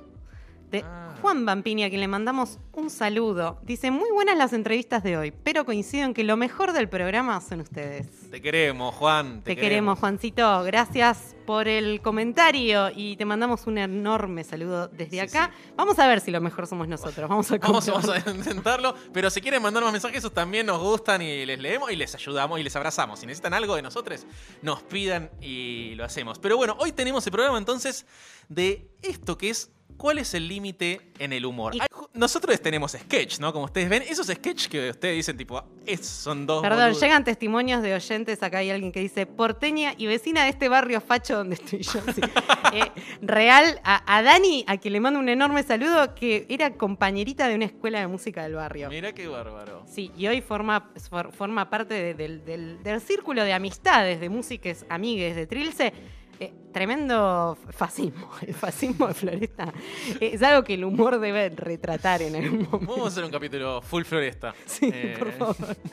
de 0.71 0.81
Ah. 0.85 1.06
Juan 1.23 1.45
Vampini, 1.45 1.85
a 1.85 1.89
quien 1.89 2.01
le 2.01 2.09
mandamos 2.09 2.59
un 2.73 2.91
saludo. 2.91 3.59
Dice, 3.63 3.91
muy 3.91 4.11
buenas 4.13 4.37
las 4.37 4.53
entrevistas 4.53 5.03
de 5.03 5.17
hoy, 5.17 5.31
pero 5.31 5.65
coincido 5.65 6.05
en 6.05 6.15
que 6.15 6.25
lo 6.25 6.37
mejor 6.37 6.73
del 6.73 6.89
programa 6.89 7.41
son 7.41 7.61
ustedes. 7.61 8.31
Te 8.31 8.41
queremos, 8.41 8.95
Juan. 8.95 9.43
Te, 9.43 9.57
queremos, 9.57 9.99
Juancito. 9.99 10.63
Gracias 10.65 11.35
por 11.47 11.69
el 11.69 12.01
comentario 12.03 12.91
y 12.95 13.17
te 13.17 13.25
mandamos 13.25 13.67
un 13.67 13.79
enorme 13.79 14.45
saludo 14.45 14.89
desde 14.89 15.11
Sí, 15.11 15.21
acá. 15.21 15.53
Vamos 15.77 15.99
a 15.99 16.07
ver 16.07 16.21
si 16.21 16.31
lo 16.31 16.41
mejor 16.41 16.67
somos 16.67 16.89
nosotros. 16.89 17.29
Vamos 17.29 17.51
a 17.51 17.59
Vamos, 17.59 17.87
vamos 17.87 18.09
a 18.09 18.31
intentarlo, 18.31 18.95
pero 19.13 19.31
si 19.31 19.41
quieren 19.41 19.63
mandarnos 19.63 19.93
mensajes, 19.93 20.19
esos 20.19 20.35
también 20.35 20.67
nos 20.67 20.81
gustan 20.81 21.23
y 21.23 21.47
les 21.47 21.59
leemos 21.59 21.91
y 21.91 21.97
les 21.97 22.15
ayudamos 22.15 22.61
y 22.61 22.63
les 22.63 22.75
abrazamos. 22.77 23.21
Si 23.21 23.27
necesitan 23.27 23.55
algo 23.55 23.77
de 23.77 23.83
nosotros, 23.83 24.27
nos 24.63 24.83
pidan 24.83 25.31
y 25.41 25.95
lo 25.95 26.05
hacemos. 26.05 26.39
Pero 26.39 26.57
bueno, 26.57 26.77
hoy 26.79 26.93
tenemos 26.93 27.25
el 27.27 27.33
programa 27.33 27.59
entonces 27.59 28.07
de 28.49 28.91
esto 29.03 29.39
que 29.39 29.51
es 29.51 29.71
¿Cuál 29.97 30.19
es 30.19 30.35
el 30.35 30.47
límite 30.49 31.01
en 31.19 31.33
el 31.33 31.45
humor? 31.47 31.73
Hay- 31.75 31.81
Nosotros 32.15 32.61
tenemos 32.61 32.93
sketch, 32.93 33.39
¿no? 33.41 33.53
Como 33.53 33.65
ustedes 33.67 33.89
ven, 33.89 34.03
esos 34.03 34.27
sketch 34.27 34.69
que 34.69 34.91
ustedes 34.91 35.17
dicen 35.17 35.37
tipo, 35.37 35.63
es, 35.85 36.07
son 36.07 36.47
dos 36.47 36.63
Perdón, 36.63 36.81
boludos. 36.85 37.03
llegan 37.03 37.25
testimonios 37.25 37.83
de 37.83 37.95
oyentes. 37.95 38.43
Acá 38.43 38.59
hay 38.59 38.71
alguien 38.71 38.91
que 38.93 39.01
dice, 39.01 39.27
porteña 39.27 39.95
y 39.99 40.07
vecina 40.07 40.45
de 40.45 40.51
este 40.51 40.69
barrio 40.69 41.01
facho 41.01 41.37
donde 41.37 41.55
estoy 41.57 41.83
yo. 41.83 42.01
Sí. 42.15 42.21
Eh, 42.73 42.83
real, 43.23 43.81
a, 43.85 44.17
a 44.19 44.23
Dani, 44.23 44.65
a 44.67 44.77
quien 44.79 44.93
le 44.93 45.01
mando 45.01 45.19
un 45.21 45.29
enorme 45.29 45.63
saludo, 45.63 46.15
que 46.17 46.47
era 46.49 46.75
compañerita 46.75 47.49
de 47.49 47.55
una 47.55 47.65
escuela 47.65 48.01
de 48.01 48.07
música 48.09 48.43
del 48.43 48.55
barrio. 48.57 48.89
Mira 48.91 49.13
qué 49.15 49.29
bárbaro. 49.29 49.85
Sí, 49.87 50.11
y 50.17 50.27
hoy 50.27 50.41
forma, 50.43 50.91
for- 51.09 51.33
forma 51.33 51.71
parte 51.71 51.95
de- 51.95 52.15
del, 52.15 52.45
del- 52.45 52.83
del 52.83 53.01
círculo 53.01 53.45
de 53.45 53.53
amistades, 53.53 54.21
de 54.21 54.29
músicas 54.29 54.85
amigues 54.91 55.37
de 55.37 55.47
Trilce. 55.47 55.93
Eh, 56.39 56.53
tremendo 56.73 57.57
fascismo, 57.71 58.31
el 58.47 58.53
fascismo 58.55 59.07
de 59.09 59.15
Floresta. 59.15 59.73
Es 60.21 60.43
algo 60.43 60.63
que 60.65 60.75
el 60.75 60.85
humor 60.85 61.19
debe 61.19 61.49
retratar 61.49 62.21
en 62.23 62.37
algún 62.37 62.69
momento. 62.71 62.93
Vamos 62.93 63.07
a 63.07 63.09
hacer 63.09 63.25
un 63.25 63.31
capítulo 63.31 63.81
full 63.83 64.03
floresta. 64.05 64.55
Sí, 64.67 64.91
Eh, 64.93 65.17
por 65.19 65.33
favor. 65.33 65.77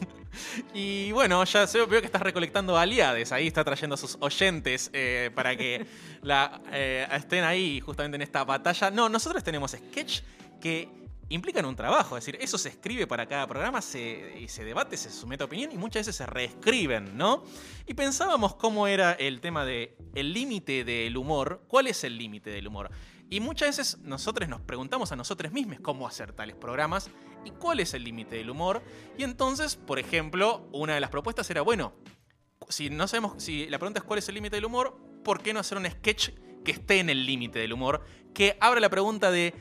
Y 0.74 1.12
bueno, 1.12 1.44
ya 1.44 1.68
sé- 1.68 1.86
veo 1.86 2.00
que 2.02 2.08
estás 2.08 2.22
recolectando 2.24 2.76
aliades. 2.76 3.32
Ahí 3.32 3.46
está 3.46 3.64
trayendo 3.64 3.94
a 3.94 3.98
sus 3.98 4.18
oyentes 4.20 4.90
eh, 4.92 5.30
para 5.36 5.56
que 5.56 5.86
la, 6.24 6.60
estén 7.16 7.44
ahí 7.44 7.80
justamente 7.82 8.16
en 8.16 8.24
esta 8.24 8.44
batalla. 8.44 8.90
No, 8.90 9.10
nosotros 9.10 9.44
tenemos 9.44 9.72
sketch 9.72 10.22
que 10.60 10.90
implican 11.34 11.66
un 11.66 11.76
trabajo. 11.76 12.18
Es 12.18 12.26
decir, 12.26 12.40
eso 12.42 12.58
se 12.58 12.70
escribe 12.70 13.08
para 13.08 13.28
cada 13.28 13.48
programa 13.48 13.82
se, 13.82 14.40
y 14.40 14.48
se 14.48 14.64
debate, 14.64 14.98
se 14.98 15.10
somete 15.10 15.44
a 15.44 15.46
opinión 15.46 15.72
y 15.72 15.78
muchas 15.78 16.02
veces 16.02 16.16
se 16.16 16.26
reescriben, 16.26 17.18
¿no? 17.18 17.44
Y 17.88 17.94
pensábamos 17.94 18.56
cómo 18.56 18.88
era 18.88 19.14
el 19.14 19.42
tema 19.42 19.66
de 19.66 19.98
el 20.16 20.34
límite 20.34 20.84
del 20.84 21.18
humor. 21.18 21.64
¿Cuál 21.68 21.88
es 21.88 22.04
el 22.04 22.18
límite 22.18 22.50
del 22.50 22.68
humor? 22.68 22.92
Y 23.30 23.40
muchas 23.40 23.78
veces 23.78 23.98
nosotros 24.00 24.48
nos 24.48 24.62
preguntamos 24.62 25.12
a 25.12 25.16
nosotros 25.16 25.52
mismos 25.52 25.80
cómo 25.82 26.08
hacer 26.08 26.34
tales 26.34 26.56
programas 26.56 27.10
y 27.44 27.52
cuál 27.52 27.80
es 27.80 27.94
el 27.94 28.04
límite 28.04 28.36
del 28.36 28.50
humor. 28.50 28.84
Y 29.18 29.24
entonces, 29.24 29.76
por 29.76 29.98
ejemplo, 29.98 30.68
una 30.72 30.94
de 30.94 31.00
las 31.00 31.10
propuestas 31.10 31.50
era, 31.50 31.62
bueno, 31.62 31.94
si 32.70 32.90
no 32.90 33.08
sabemos, 33.08 33.42
si 33.42 33.68
la 33.68 33.80
pregunta 33.80 34.00
es 34.00 34.06
cuál 34.06 34.20
es 34.20 34.30
el 34.30 34.36
límite 34.36 34.58
del 34.58 34.66
humor, 34.66 34.98
¿por 35.24 35.42
qué 35.42 35.54
no 35.54 35.60
hacer 35.60 35.78
un 35.78 35.90
sketch 35.90 36.30
que 36.64 36.72
esté 36.72 37.00
en 37.00 37.10
el 37.10 37.26
límite 37.26 37.60
del 37.60 37.74
humor? 37.74 38.06
Que 38.34 38.58
abra 38.62 38.80
la 38.80 38.90
pregunta 38.90 39.32
de, 39.32 39.54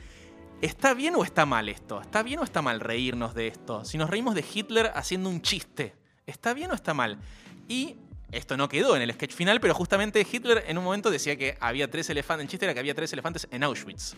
¿está 0.63 0.93
bien 0.93 1.15
o 1.15 1.23
está 1.23 1.45
mal 1.45 1.67
esto? 1.67 1.99
¿Está 1.99 2.23
bien 2.23 2.39
o 2.39 2.43
está 2.43 2.61
mal 2.61 2.79
reírnos 2.79 3.33
de 3.35 3.47
esto? 3.47 3.83
Si 3.83 3.97
nos 3.97 4.09
reímos 4.09 4.33
de 4.33 4.45
Hitler 4.53 4.91
haciendo 4.95 5.29
un 5.29 5.41
chiste, 5.41 5.93
¿está 6.25 6.53
bien 6.53 6.71
o 6.71 6.73
está 6.73 6.93
mal? 6.93 7.19
Y 7.67 7.97
esto 8.31 8.55
no 8.55 8.69
quedó 8.69 8.95
en 8.95 9.01
el 9.01 9.11
sketch 9.13 9.33
final, 9.33 9.59
pero 9.59 9.73
justamente 9.73 10.25
Hitler 10.29 10.63
en 10.67 10.77
un 10.77 10.85
momento 10.85 11.11
decía 11.11 11.35
que 11.35 11.57
había 11.59 11.91
tres 11.91 12.09
elefantes, 12.09 12.45
el 12.45 12.49
chiste 12.49 12.65
era 12.65 12.73
que 12.73 12.79
había 12.79 12.95
tres 12.95 13.11
elefantes 13.11 13.45
en 13.51 13.63
Auschwitz. 13.63 14.15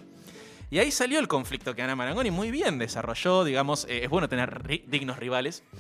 Y 0.72 0.80
ahí 0.80 0.92
salió 0.92 1.20
el 1.20 1.28
conflicto 1.28 1.76
que 1.76 1.82
Ana 1.84 1.96
Marangoni 1.96 2.32
muy 2.32 2.50
bien 2.52 2.78
desarrolló, 2.80 3.44
digamos, 3.44 3.86
eh, 3.88 4.02
es 4.04 4.10
bueno 4.10 4.28
tener 4.28 4.64
ri- 4.64 4.84
dignos 4.88 5.18
rivales. 5.18 5.64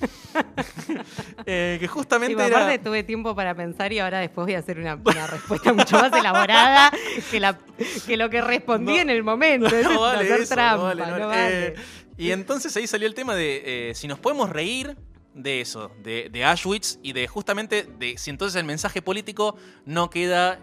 Eh, 1.45 1.77
que 1.79 1.87
justamente 1.87 2.35
Sí, 2.35 2.47
era... 2.47 2.57
aparte 2.63 2.79
tuve 2.79 3.03
tiempo 3.03 3.35
para 3.35 3.53
pensar 3.55 3.91
y 3.93 3.99
ahora 3.99 4.19
después 4.19 4.45
voy 4.45 4.55
a 4.55 4.59
hacer 4.59 4.79
una, 4.79 4.95
una 4.95 5.27
respuesta 5.27 5.73
mucho 5.73 5.97
más 5.99 6.11
elaborada 6.13 6.91
que, 7.29 7.39
la, 7.39 7.57
que 8.05 8.17
lo 8.17 8.29
que 8.29 8.41
respondí 8.41 8.95
No. 8.95 9.01
en 9.01 9.09
el 9.09 9.23
momento. 9.23 9.67
No 9.83 10.01
vale 10.01 10.23
hacer 10.25 10.41
eso, 10.41 10.55
trampa, 10.55 10.93
no 10.95 11.01
vale, 11.05 11.19
no 11.21 11.27
vale. 11.27 11.67
eh, 11.67 11.75
y 12.17 12.31
entonces 12.31 12.75
ahí 12.77 12.87
salió 12.87 13.07
el 13.07 13.13
tema 13.13 13.35
de 13.35 13.89
eh, 13.89 13.95
si 13.95 14.07
nos 14.07 14.19
podemos 14.19 14.49
reír 14.49 14.95
de 15.33 15.61
eso, 15.61 15.91
de, 16.01 16.29
de 16.31 16.45
Auschwitz 16.45 16.97
y 17.03 17.13
de 17.13 17.27
justamente 17.27 17.83
de 17.99 18.17
si 18.17 18.29
entonces 18.29 18.59
el 18.59 18.65
mensaje 18.65 19.01
político 19.01 19.55
no 19.85 20.09
queda 20.09 20.59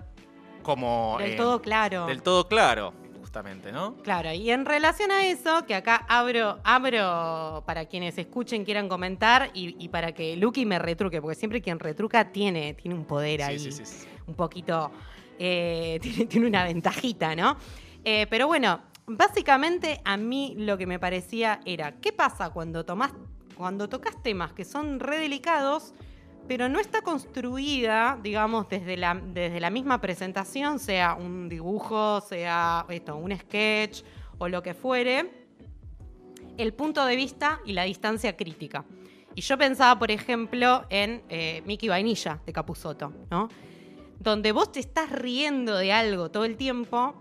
como... 0.62 1.16
Del 1.20 1.32
eh, 1.32 1.36
todo 1.36 1.60
claro. 1.62 2.06
Del 2.06 2.22
todo 2.22 2.48
claro, 2.48 2.94
justamente, 3.32 3.72
¿no? 3.72 3.94
Claro, 4.02 4.30
y 4.34 4.50
en 4.50 4.66
relación 4.66 5.10
a 5.10 5.24
eso, 5.24 5.64
que 5.66 5.74
acá 5.74 6.04
abro, 6.06 6.58
abro 6.64 7.62
para 7.64 7.86
quienes 7.86 8.18
escuchen, 8.18 8.62
quieran 8.62 8.90
comentar 8.90 9.50
y, 9.54 9.74
y 9.82 9.88
para 9.88 10.12
que 10.12 10.36
Lucky 10.36 10.66
me 10.66 10.78
retruque, 10.78 11.22
porque 11.22 11.34
siempre 11.36 11.62
quien 11.62 11.78
retruca 11.78 12.30
tiene, 12.30 12.74
tiene 12.74 12.94
un 12.94 13.06
poder 13.06 13.40
Sí, 13.40 13.46
ahí, 13.46 13.58
sí, 13.58 13.72
sí, 13.72 13.86
sí. 13.86 14.06
un 14.26 14.34
poquito, 14.34 14.92
eh, 15.38 15.98
tiene, 16.02 16.26
tiene 16.26 16.46
una 16.46 16.64
ventajita, 16.64 17.34
¿no? 17.34 17.56
Eh, 18.04 18.26
pero 18.28 18.48
bueno, 18.48 18.82
básicamente 19.06 20.02
a 20.04 20.18
mí 20.18 20.54
lo 20.58 20.76
que 20.76 20.86
me 20.86 20.98
parecía 20.98 21.60
era, 21.64 21.92
¿qué 22.02 22.12
pasa 22.12 22.50
cuando 22.50 22.84
tomás, 22.84 23.14
cuando 23.56 23.88
tocas 23.88 24.22
temas 24.22 24.52
que 24.52 24.66
son 24.66 25.00
re 25.00 25.18
delicados, 25.18 25.94
pero 26.48 26.68
no 26.68 26.80
está 26.80 27.02
construida, 27.02 28.18
digamos, 28.22 28.68
desde 28.68 28.96
la, 28.96 29.14
desde 29.14 29.60
la 29.60 29.70
misma 29.70 30.00
presentación, 30.00 30.78
sea 30.78 31.14
un 31.14 31.48
dibujo, 31.48 32.20
sea 32.20 32.84
esto, 32.88 33.16
un 33.16 33.36
sketch 33.36 34.02
o 34.38 34.48
lo 34.48 34.62
que 34.62 34.74
fuere, 34.74 35.30
el 36.58 36.74
punto 36.74 37.04
de 37.04 37.16
vista 37.16 37.60
y 37.64 37.72
la 37.72 37.84
distancia 37.84 38.36
crítica. 38.36 38.84
Y 39.34 39.40
yo 39.40 39.56
pensaba, 39.56 39.98
por 39.98 40.10
ejemplo, 40.10 40.84
en 40.90 41.22
eh, 41.28 41.62
Mickey 41.64 41.88
Vainilla 41.88 42.40
de 42.44 42.52
Capusotto, 42.52 43.12
¿no? 43.30 43.48
Donde 44.18 44.52
vos 44.52 44.70
te 44.70 44.80
estás 44.80 45.10
riendo 45.10 45.76
de 45.76 45.92
algo 45.92 46.30
todo 46.30 46.44
el 46.44 46.56
tiempo, 46.56 47.14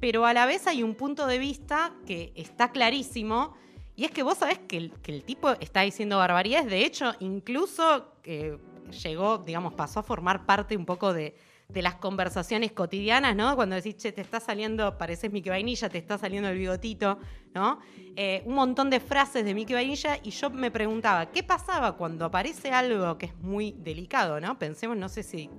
pero 0.00 0.24
a 0.24 0.32
la 0.32 0.46
vez 0.46 0.66
hay 0.66 0.82
un 0.82 0.94
punto 0.94 1.26
de 1.26 1.38
vista 1.38 1.92
que 2.06 2.32
está 2.34 2.72
clarísimo, 2.72 3.54
y 4.00 4.06
es 4.06 4.12
que 4.12 4.22
vos 4.22 4.38
sabés 4.38 4.58
que 4.60 4.78
el, 4.78 4.92
que 5.02 5.12
el 5.12 5.24
tipo 5.24 5.50
está 5.60 5.82
diciendo 5.82 6.16
barbaridades, 6.16 6.70
de 6.70 6.86
hecho, 6.86 7.12
incluso 7.20 8.14
eh, 8.24 8.56
llegó, 9.04 9.36
digamos, 9.36 9.74
pasó 9.74 10.00
a 10.00 10.02
formar 10.02 10.46
parte 10.46 10.74
un 10.74 10.86
poco 10.86 11.12
de, 11.12 11.36
de 11.68 11.82
las 11.82 11.96
conversaciones 11.96 12.72
cotidianas, 12.72 13.36
¿no? 13.36 13.54
Cuando 13.56 13.76
decís, 13.76 13.98
che, 13.98 14.10
te 14.10 14.22
está 14.22 14.40
saliendo, 14.40 14.96
pareces 14.96 15.30
Mickey 15.30 15.50
Vainilla, 15.50 15.90
te 15.90 15.98
está 15.98 16.16
saliendo 16.16 16.48
el 16.48 16.56
bigotito, 16.56 17.18
¿no? 17.52 17.80
Eh, 18.16 18.42
un 18.46 18.54
montón 18.54 18.88
de 18.88 19.00
frases 19.00 19.44
de 19.44 19.52
Mickey 19.52 19.74
Vainilla 19.74 20.18
y 20.22 20.30
yo 20.30 20.48
me 20.48 20.70
preguntaba, 20.70 21.26
¿qué 21.26 21.42
pasaba 21.42 21.98
cuando 21.98 22.24
aparece 22.24 22.70
algo 22.70 23.18
que 23.18 23.26
es 23.26 23.36
muy 23.36 23.72
delicado, 23.72 24.40
¿no? 24.40 24.58
Pensemos, 24.58 24.96
no 24.96 25.10
sé 25.10 25.22
si 25.22 25.50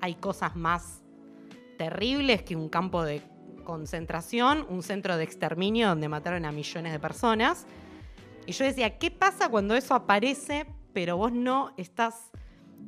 hay 0.00 0.16
cosas 0.16 0.56
más 0.56 1.00
terribles 1.78 2.42
que 2.42 2.56
un 2.56 2.68
campo 2.68 3.04
de 3.04 3.22
concentración, 3.62 4.66
un 4.68 4.82
centro 4.82 5.16
de 5.16 5.22
exterminio 5.22 5.90
donde 5.90 6.08
mataron 6.08 6.44
a 6.44 6.50
millones 6.50 6.92
de 6.92 6.98
personas. 6.98 7.68
Y 8.46 8.52
yo 8.52 8.64
decía, 8.64 8.98
¿qué 8.98 9.10
pasa 9.10 9.48
cuando 9.48 9.74
eso 9.74 9.94
aparece 9.94 10.66
pero 10.94 11.18
vos 11.18 11.32
no 11.32 11.74
estás, 11.76 12.30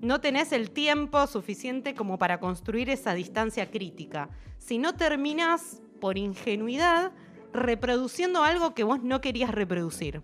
no 0.00 0.20
tenés 0.20 0.52
el 0.52 0.70
tiempo 0.70 1.26
suficiente 1.26 1.94
como 1.94 2.18
para 2.18 2.40
construir 2.40 2.88
esa 2.88 3.12
distancia 3.12 3.70
crítica. 3.70 4.30
Si 4.58 4.78
no 4.78 4.94
terminás 4.94 5.82
por 6.00 6.16
ingenuidad 6.16 7.12
reproduciendo 7.52 8.42
algo 8.42 8.74
que 8.74 8.84
vos 8.84 9.02
no 9.02 9.20
querías 9.20 9.50
reproducir. 9.50 10.22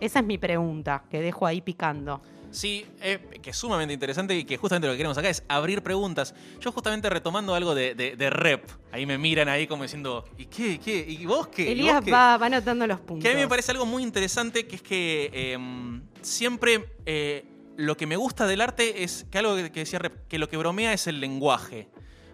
Esa 0.00 0.20
es 0.20 0.26
mi 0.26 0.38
pregunta, 0.38 1.04
que 1.10 1.20
dejo 1.20 1.46
ahí 1.46 1.60
picando. 1.60 2.22
Sí, 2.56 2.86
eh, 3.02 3.18
que 3.42 3.50
es 3.50 3.56
sumamente 3.58 3.92
interesante 3.92 4.34
y 4.34 4.44
que 4.44 4.56
justamente 4.56 4.86
lo 4.86 4.94
que 4.94 4.96
queremos 4.96 5.18
acá 5.18 5.28
es 5.28 5.42
abrir 5.46 5.82
preguntas. 5.82 6.34
Yo 6.58 6.72
justamente 6.72 7.10
retomando 7.10 7.54
algo 7.54 7.74
de, 7.74 8.30
rep, 8.30 8.66
ahí 8.92 9.04
me 9.04 9.18
miran 9.18 9.50
ahí 9.50 9.66
como 9.66 9.82
diciendo, 9.82 10.24
¿y 10.38 10.46
qué? 10.46 10.80
qué? 10.82 11.04
¿Y 11.06 11.26
vos 11.26 11.48
qué? 11.48 11.70
Elías 11.70 12.02
Va, 12.10 12.36
anotando 12.36 12.86
los 12.86 12.98
puntos. 13.00 13.22
Que 13.22 13.32
a 13.32 13.34
mí 13.34 13.42
me 13.42 13.46
parece 13.46 13.72
algo 13.72 13.84
muy 13.84 14.02
interesante, 14.02 14.66
que 14.66 14.76
es 14.76 14.80
que 14.82 15.30
em, 15.34 16.00
siempre 16.22 16.94
eh, 17.04 17.44
lo 17.76 17.94
que 17.98 18.06
me 18.06 18.16
gusta 18.16 18.46
del 18.46 18.62
arte 18.62 19.04
es 19.04 19.26
que 19.30 19.36
algo 19.36 19.54
que 19.54 19.68
decía 19.68 19.98
Rep, 19.98 20.26
que 20.26 20.38
lo 20.38 20.48
que 20.48 20.56
bromea 20.56 20.94
es 20.94 21.06
el 21.06 21.20
lenguaje. 21.20 21.90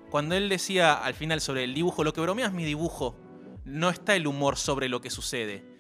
Cuando 0.08 0.36
él 0.36 0.48
decía 0.48 0.94
al 0.94 1.14
final 1.14 1.40
sobre 1.40 1.64
el 1.64 1.74
dibujo, 1.74 2.04
lo 2.04 2.12
que 2.12 2.20
bromea 2.20 2.46
es 2.46 2.52
mi 2.52 2.64
dibujo, 2.64 3.16
no 3.64 3.90
está 3.90 4.14
el 4.14 4.28
humor 4.28 4.56
sobre 4.56 4.88
lo 4.88 5.00
que 5.00 5.10
sucede. 5.10 5.71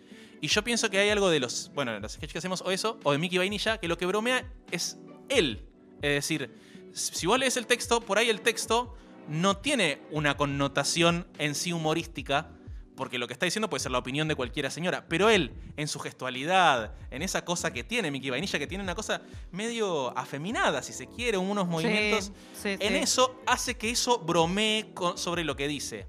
Y 0.42 0.48
yo 0.48 0.64
pienso 0.64 0.90
que 0.90 0.98
hay 0.98 1.08
algo 1.08 1.30
de 1.30 1.38
los, 1.38 1.70
bueno, 1.72 1.96
los 2.00 2.14
sketches 2.14 2.32
que 2.32 2.38
hacemos 2.38 2.62
o 2.62 2.72
eso, 2.72 2.98
o 3.04 3.12
de 3.12 3.18
Mickey 3.18 3.38
Vainilla, 3.38 3.78
que 3.78 3.86
lo 3.86 3.96
que 3.96 4.06
bromea 4.06 4.44
es 4.72 4.98
él. 5.28 5.64
Es 6.02 6.14
decir, 6.14 6.52
si 6.92 7.28
vos 7.28 7.38
lees 7.38 7.56
el 7.56 7.68
texto, 7.68 8.00
por 8.00 8.18
ahí 8.18 8.28
el 8.28 8.40
texto 8.40 8.96
no 9.28 9.58
tiene 9.58 10.02
una 10.10 10.36
connotación 10.36 11.28
en 11.38 11.54
sí 11.54 11.72
humorística, 11.72 12.50
porque 12.96 13.18
lo 13.18 13.28
que 13.28 13.34
está 13.34 13.46
diciendo 13.46 13.70
puede 13.70 13.84
ser 13.84 13.92
la 13.92 13.98
opinión 13.98 14.26
de 14.26 14.34
cualquiera 14.34 14.68
señora, 14.68 15.06
pero 15.08 15.30
él, 15.30 15.52
en 15.76 15.86
su 15.86 16.00
gestualidad, 16.00 16.92
en 17.12 17.22
esa 17.22 17.44
cosa 17.44 17.72
que 17.72 17.84
tiene 17.84 18.10
Mickey 18.10 18.30
Vainilla, 18.30 18.58
que 18.58 18.66
tiene 18.66 18.82
una 18.82 18.96
cosa 18.96 19.22
medio 19.52 20.16
afeminada, 20.18 20.82
si 20.82 20.92
se 20.92 21.06
quiere, 21.06 21.38
unos 21.38 21.68
movimientos, 21.68 22.32
en 22.64 22.96
eso 22.96 23.40
hace 23.46 23.76
que 23.76 23.90
eso 23.90 24.18
bromee 24.18 24.92
sobre 25.14 25.44
lo 25.44 25.54
que 25.54 25.68
dice. 25.68 26.08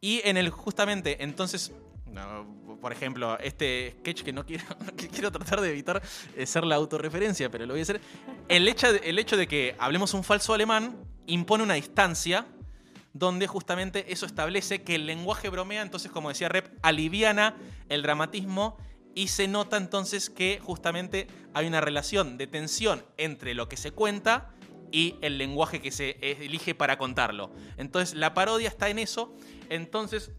Y 0.00 0.22
en 0.24 0.36
el, 0.36 0.50
justamente, 0.50 1.22
entonces, 1.22 1.70
por 2.80 2.92
ejemplo, 2.92 3.38
este 3.38 3.96
sketch 4.00 4.22
que 4.22 4.32
no 4.32 4.44
quiero, 4.44 4.64
quiero 5.12 5.30
tratar 5.30 5.60
de 5.60 5.70
evitar 5.70 6.02
eh, 6.36 6.46
ser 6.46 6.64
la 6.64 6.76
autorreferencia, 6.76 7.50
pero 7.50 7.66
lo 7.66 7.74
voy 7.74 7.80
a 7.80 7.82
hacer. 7.82 8.00
El 8.48 8.66
hecho, 8.68 8.92
de, 8.92 8.98
el 9.04 9.18
hecho 9.18 9.36
de 9.36 9.46
que 9.46 9.76
hablemos 9.78 10.14
un 10.14 10.24
falso 10.24 10.54
alemán 10.54 10.96
impone 11.26 11.62
una 11.62 11.74
distancia 11.74 12.46
donde 13.12 13.46
justamente 13.46 14.12
eso 14.12 14.26
establece 14.26 14.82
que 14.82 14.94
el 14.94 15.06
lenguaje 15.06 15.48
bromea, 15.48 15.82
entonces, 15.82 16.10
como 16.10 16.28
decía 16.28 16.48
Rep, 16.48 16.68
aliviana 16.82 17.56
el 17.88 18.02
dramatismo 18.02 18.76
y 19.14 19.28
se 19.28 19.48
nota 19.48 19.76
entonces 19.76 20.30
que 20.30 20.60
justamente 20.62 21.26
hay 21.52 21.66
una 21.66 21.80
relación 21.80 22.38
de 22.38 22.46
tensión 22.46 23.04
entre 23.16 23.54
lo 23.54 23.68
que 23.68 23.76
se 23.76 23.90
cuenta 23.90 24.54
y 24.92 25.16
el 25.20 25.38
lenguaje 25.38 25.80
que 25.80 25.90
se 25.90 26.16
elige 26.20 26.74
para 26.74 26.98
contarlo. 26.98 27.52
Entonces, 27.76 28.16
la 28.16 28.34
parodia 28.34 28.68
está 28.68 28.88
en 28.88 28.98
eso. 28.98 29.34
Entonces, 29.68 30.32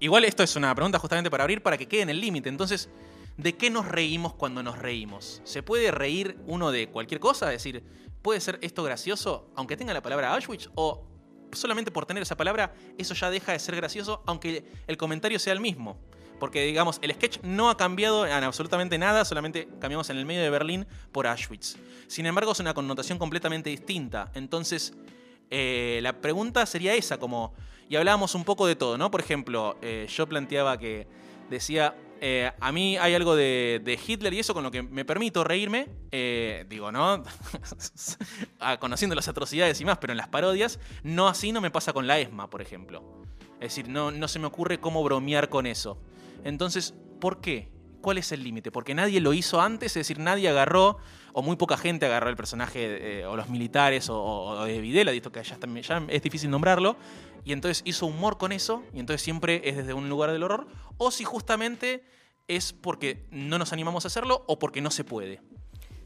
Igual 0.00 0.24
esto 0.24 0.42
es 0.42 0.56
una 0.56 0.74
pregunta 0.74 0.98
justamente 0.98 1.30
para 1.30 1.44
abrir 1.44 1.62
para 1.62 1.76
que 1.76 1.86
quede 1.86 2.00
en 2.00 2.08
el 2.08 2.20
límite. 2.20 2.48
Entonces, 2.48 2.88
¿de 3.36 3.54
qué 3.56 3.68
nos 3.68 3.86
reímos 3.86 4.32
cuando 4.32 4.62
nos 4.62 4.78
reímos? 4.78 5.42
¿Se 5.44 5.62
puede 5.62 5.90
reír 5.90 6.38
uno 6.46 6.70
de 6.72 6.88
cualquier 6.88 7.20
cosa? 7.20 7.52
Es 7.52 7.62
decir, 7.62 7.84
¿puede 8.22 8.40
ser 8.40 8.58
esto 8.62 8.82
gracioso 8.82 9.50
aunque 9.54 9.76
tenga 9.76 9.92
la 9.92 10.00
palabra 10.00 10.32
Auschwitz? 10.32 10.70
¿O 10.74 11.04
solamente 11.52 11.90
por 11.90 12.06
tener 12.06 12.22
esa 12.22 12.34
palabra 12.34 12.72
eso 12.96 13.12
ya 13.12 13.28
deja 13.28 13.52
de 13.52 13.58
ser 13.58 13.76
gracioso 13.76 14.22
aunque 14.26 14.64
el 14.86 14.96
comentario 14.96 15.38
sea 15.38 15.52
el 15.52 15.60
mismo? 15.60 15.98
Porque, 16.38 16.62
digamos, 16.62 16.98
el 17.02 17.12
sketch 17.12 17.40
no 17.42 17.68
ha 17.68 17.76
cambiado 17.76 18.26
en 18.26 18.32
absolutamente 18.32 18.96
nada, 18.96 19.26
solamente 19.26 19.68
cambiamos 19.80 20.08
en 20.08 20.16
el 20.16 20.24
medio 20.24 20.40
de 20.40 20.48
Berlín 20.48 20.86
por 21.12 21.26
Auschwitz. 21.26 21.76
Sin 22.06 22.24
embargo, 22.24 22.52
es 22.52 22.60
una 22.60 22.72
connotación 22.72 23.18
completamente 23.18 23.68
distinta. 23.68 24.32
Entonces, 24.32 24.94
eh, 25.50 25.98
la 26.02 26.20
pregunta 26.20 26.64
sería 26.66 26.94
esa, 26.94 27.18
como 27.18 27.52
y 27.88 27.96
hablábamos 27.96 28.36
un 28.36 28.44
poco 28.44 28.66
de 28.66 28.76
todo, 28.76 28.96
¿no? 28.96 29.10
Por 29.10 29.20
ejemplo, 29.20 29.76
eh, 29.82 30.06
yo 30.08 30.28
planteaba 30.28 30.78
que 30.78 31.08
decía, 31.50 31.96
eh, 32.20 32.52
a 32.60 32.70
mí 32.70 32.96
hay 32.96 33.14
algo 33.14 33.34
de, 33.34 33.98
Hitler 34.06 34.32
y 34.32 34.38
eso 34.38 34.54
con 34.54 34.62
lo 34.62 34.70
que 34.70 34.82
me 34.82 35.04
permito 35.04 35.42
reírme, 35.42 35.88
digo, 36.68 36.92
¿no? 36.92 37.24
Ah, 38.60 38.78
conociendo 38.78 39.16
las 39.16 39.26
atrocidades 39.26 39.80
y 39.80 39.84
más, 39.84 39.98
pero 39.98 40.12
en 40.12 40.18
las 40.18 40.28
parodias, 40.28 40.78
no 41.02 41.26
así 41.28 41.50
no 41.50 41.60
me 41.60 41.70
pasa 41.70 41.92
con 41.92 42.06
la 42.06 42.20
ESMA, 42.20 42.48
por 42.48 42.62
ejemplo. 42.62 43.02
Es 43.54 43.74
decir, 43.74 43.88
no, 43.88 44.10
no 44.10 44.28
se 44.28 44.38
me 44.38 44.46
ocurre 44.46 44.78
cómo 44.78 45.02
bromear 45.02 45.48
con 45.48 45.66
eso. 45.66 45.98
Entonces, 46.44 46.94
¿por 47.20 47.40
qué? 47.40 47.70
¿Cuál 48.00 48.18
es 48.18 48.32
el 48.32 48.42
límite? 48.42 48.70
Porque 48.70 48.94
nadie 48.94 49.20
lo 49.20 49.32
hizo 49.32 49.60
antes, 49.60 49.92
es 49.92 50.06
decir, 50.06 50.18
nadie 50.18 50.48
agarró, 50.48 50.98
o 51.32 51.42
muy 51.42 51.56
poca 51.56 51.76
gente 51.76 52.06
agarró 52.06 52.30
el 52.30 52.36
personaje, 52.36 53.24
o 53.26 53.36
los 53.36 53.48
militares, 53.48 54.08
o, 54.10 54.64
de 54.64 54.80
Videla, 54.80 55.12
visto 55.12 55.32
que 55.32 55.42
ya, 55.42 55.58
ya 55.58 56.02
es 56.08 56.22
difícil 56.22 56.50
nombrarlo, 56.50 56.96
y 57.44 57.52
entonces 57.52 57.82
hizo 57.84 58.06
humor 58.06 58.38
con 58.38 58.52
eso, 58.52 58.82
y 58.94 59.00
entonces 59.00 59.22
siempre 59.22 59.62
es 59.64 59.76
desde 59.76 59.94
un 59.94 60.08
lugar 60.08 60.32
del 60.32 60.42
horror, 60.42 60.66
o 60.98 61.10
si 61.10 61.24
justamente 61.24 62.04
es 62.48 62.72
porque 62.72 63.26
no 63.30 63.58
nos 63.58 63.72
animamos 63.72 64.04
a 64.04 64.08
hacerlo 64.08 64.44
o 64.48 64.58
porque 64.58 64.80
no 64.80 64.90
se 64.90 65.04
puede. 65.04 65.40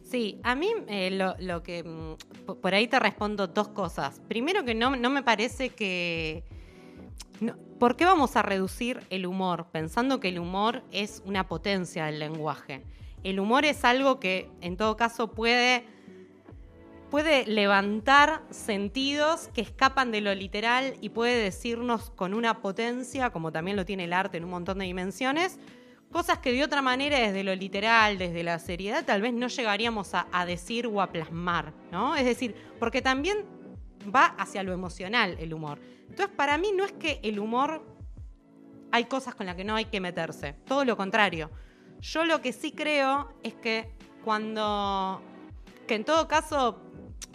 Sí, 0.03 0.39
a 0.43 0.55
mí 0.55 0.71
eh, 0.89 1.11
lo, 1.11 1.63
que... 1.63 1.83
Mm, 1.83 2.61
por 2.61 2.75
ahí 2.75 2.87
te 2.87 3.01
respondo 3.01 3.47
dos 3.47 3.69
cosas. 3.69 4.21
Primero 4.29 4.65
que 4.65 4.75
no, 4.75 4.95
no 4.95 5.11
me 5.11 5.23
parece 5.23 5.71
que... 5.71 6.45
¿Por 7.81 7.97
qué 7.97 8.05
vamos 8.05 8.37
a 8.37 8.43
reducir 8.43 9.01
el 9.11 9.27
humor 9.27 9.67
pensando 9.73 10.21
que 10.21 10.29
el 10.29 10.39
humor 10.39 10.85
es 10.93 11.23
una 11.25 11.49
potencia 11.49 12.05
del 12.05 12.21
lenguaje? 12.21 12.85
El 13.25 13.41
humor 13.41 13.65
es 13.65 13.85
algo 13.85 14.21
que 14.21 14.51
en 14.61 14.77
todo 14.77 14.97
caso 14.97 15.33
puede 15.33 15.85
puede 17.15 17.47
levantar 17.47 18.43
sentidos 18.51 19.49
que 19.55 19.61
escapan 19.61 20.11
de 20.11 20.21
lo 20.21 20.35
literal 20.35 20.97
y 21.01 21.11
puede 21.11 21.41
decirnos 21.41 22.11
con 22.11 22.35
una 22.35 22.61
potencia, 22.61 23.31
como 23.31 23.53
también 23.53 23.77
lo 23.77 23.85
tiene 23.85 24.05
el 24.05 24.13
arte 24.13 24.39
en 24.39 24.43
un 24.45 24.51
montón 24.51 24.81
de 24.81 24.87
dimensiones, 24.87 25.61
cosas 26.11 26.39
que 26.39 26.53
de 26.53 26.65
otra 26.65 26.83
manera 26.83 27.21
desde 27.21 27.45
lo 27.45 27.55
literal, 27.55 28.19
desde 28.19 28.43
la 28.43 28.59
seriedad, 28.59 29.05
tal 29.05 29.23
vez 29.23 29.33
no 29.33 29.47
llegaríamos 29.47 30.11
a, 30.13 30.45
decir 30.45 30.89
o 30.89 31.01
a 31.01 31.13
plasmar, 31.13 31.73
¿no? 31.93 32.17
Es 32.17 32.25
decir, 32.25 32.57
porque 32.81 33.01
también 33.01 33.45
va 34.13 34.35
hacia 34.37 34.65
lo 34.65 34.73
emocional 34.73 35.37
el 35.39 35.55
humor. 35.55 35.79
Entonces, 36.09 36.35
para 36.35 36.59
mí 36.59 36.73
no 36.75 36.85
es 36.85 36.93
que 36.93 37.21
el 37.23 37.39
humor 37.39 37.87
hay 38.91 39.05
cosas 39.05 39.37
con 39.37 39.47
las 39.47 39.55
que 39.55 39.63
no 39.63 39.77
hay 39.77 39.85
que 39.85 40.01
meterse, 40.01 40.55
todo 40.67 40.85
lo 40.85 40.97
contrario. 40.97 41.49
Yo 42.01 42.25
lo 42.25 42.41
que 42.41 42.53
sí 42.53 42.73
creo 42.73 43.33
es 43.43 43.55
que 43.55 43.95
cuando, 44.25 45.21
que 45.87 45.95
en 45.95 46.05
todo 46.05 46.29
caso 46.29 46.81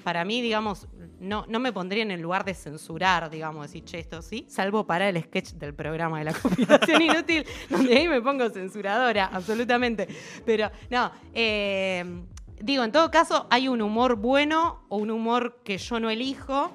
para 0.03 0.25
mí, 0.25 0.41
digamos, 0.41 0.87
no, 1.19 1.45
no 1.47 1.59
me 1.59 1.73
pondría 1.73 2.03
en 2.03 2.11
el 2.11 2.21
lugar 2.21 2.45
de 2.45 2.53
censurar, 2.53 3.29
digamos, 3.29 3.67
decir, 3.67 3.83
che, 3.83 3.99
esto 3.99 4.21
sí, 4.21 4.45
salvo 4.49 4.85
para 4.85 5.09
el 5.09 5.21
sketch 5.21 5.51
del 5.53 5.73
programa 5.73 6.19
de 6.19 6.25
la 6.25 6.33
combinación 6.41 7.01
inútil, 7.01 7.45
donde 7.69 7.97
ahí 7.97 8.07
me 8.07 8.21
pongo 8.21 8.49
censuradora, 8.49 9.25
absolutamente. 9.25 10.07
Pero, 10.45 10.71
no, 10.89 11.11
eh, 11.33 12.23
digo, 12.61 12.83
en 12.83 12.91
todo 12.91 13.11
caso, 13.11 13.47
hay 13.49 13.67
un 13.67 13.81
humor 13.81 14.15
bueno 14.15 14.85
o 14.89 14.97
un 14.97 15.11
humor 15.11 15.61
que 15.63 15.77
yo 15.77 15.99
no 15.99 16.09
elijo, 16.09 16.71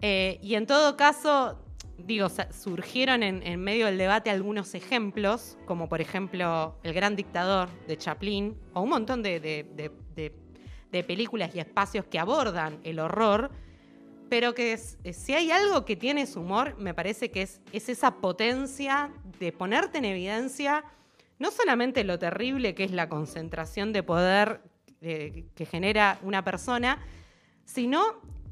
eh, 0.00 0.38
y 0.42 0.54
en 0.54 0.66
todo 0.66 0.96
caso, 0.96 1.58
digo, 1.98 2.28
surgieron 2.50 3.22
en, 3.22 3.60
medio 3.60 3.86
del 3.86 3.98
debate 3.98 4.30
algunos 4.30 4.74
ejemplos, 4.74 5.58
como 5.66 5.88
por 5.88 6.00
ejemplo 6.00 6.76
El 6.82 6.94
Gran 6.94 7.16
Dictador 7.16 7.68
de 7.86 7.96
Chaplin, 7.96 8.56
o 8.74 8.82
un 8.82 8.88
montón 8.88 9.22
de 9.22 11.04
películas 11.06 11.54
y 11.54 11.60
espacios 11.60 12.06
que 12.06 12.18
abordan 12.18 12.78
el 12.84 12.98
horror, 12.98 13.50
pero 14.28 14.54
que 14.54 14.76
si 14.76 15.34
hay 15.34 15.50
algo 15.50 15.84
que 15.84 15.96
tiene 15.96 16.26
su 16.26 16.40
humor, 16.40 16.76
me 16.78 16.94
parece 16.94 17.30
que 17.30 17.42
es, 17.42 17.60
es 17.72 17.88
esa 17.88 18.16
potencia 18.16 19.10
de 19.38 19.52
ponerte 19.52 19.98
en 19.98 20.04
evidencia 20.04 20.84
no 21.38 21.50
solamente 21.50 22.04
lo 22.04 22.18
terrible 22.18 22.74
que 22.74 22.84
es 22.84 22.90
la 22.90 23.08
concentración 23.08 23.92
de 23.92 24.02
poder 24.02 24.60
eh, 25.00 25.46
que 25.54 25.66
genera 25.66 26.18
una 26.22 26.44
persona, 26.44 26.98
sino 27.64 28.02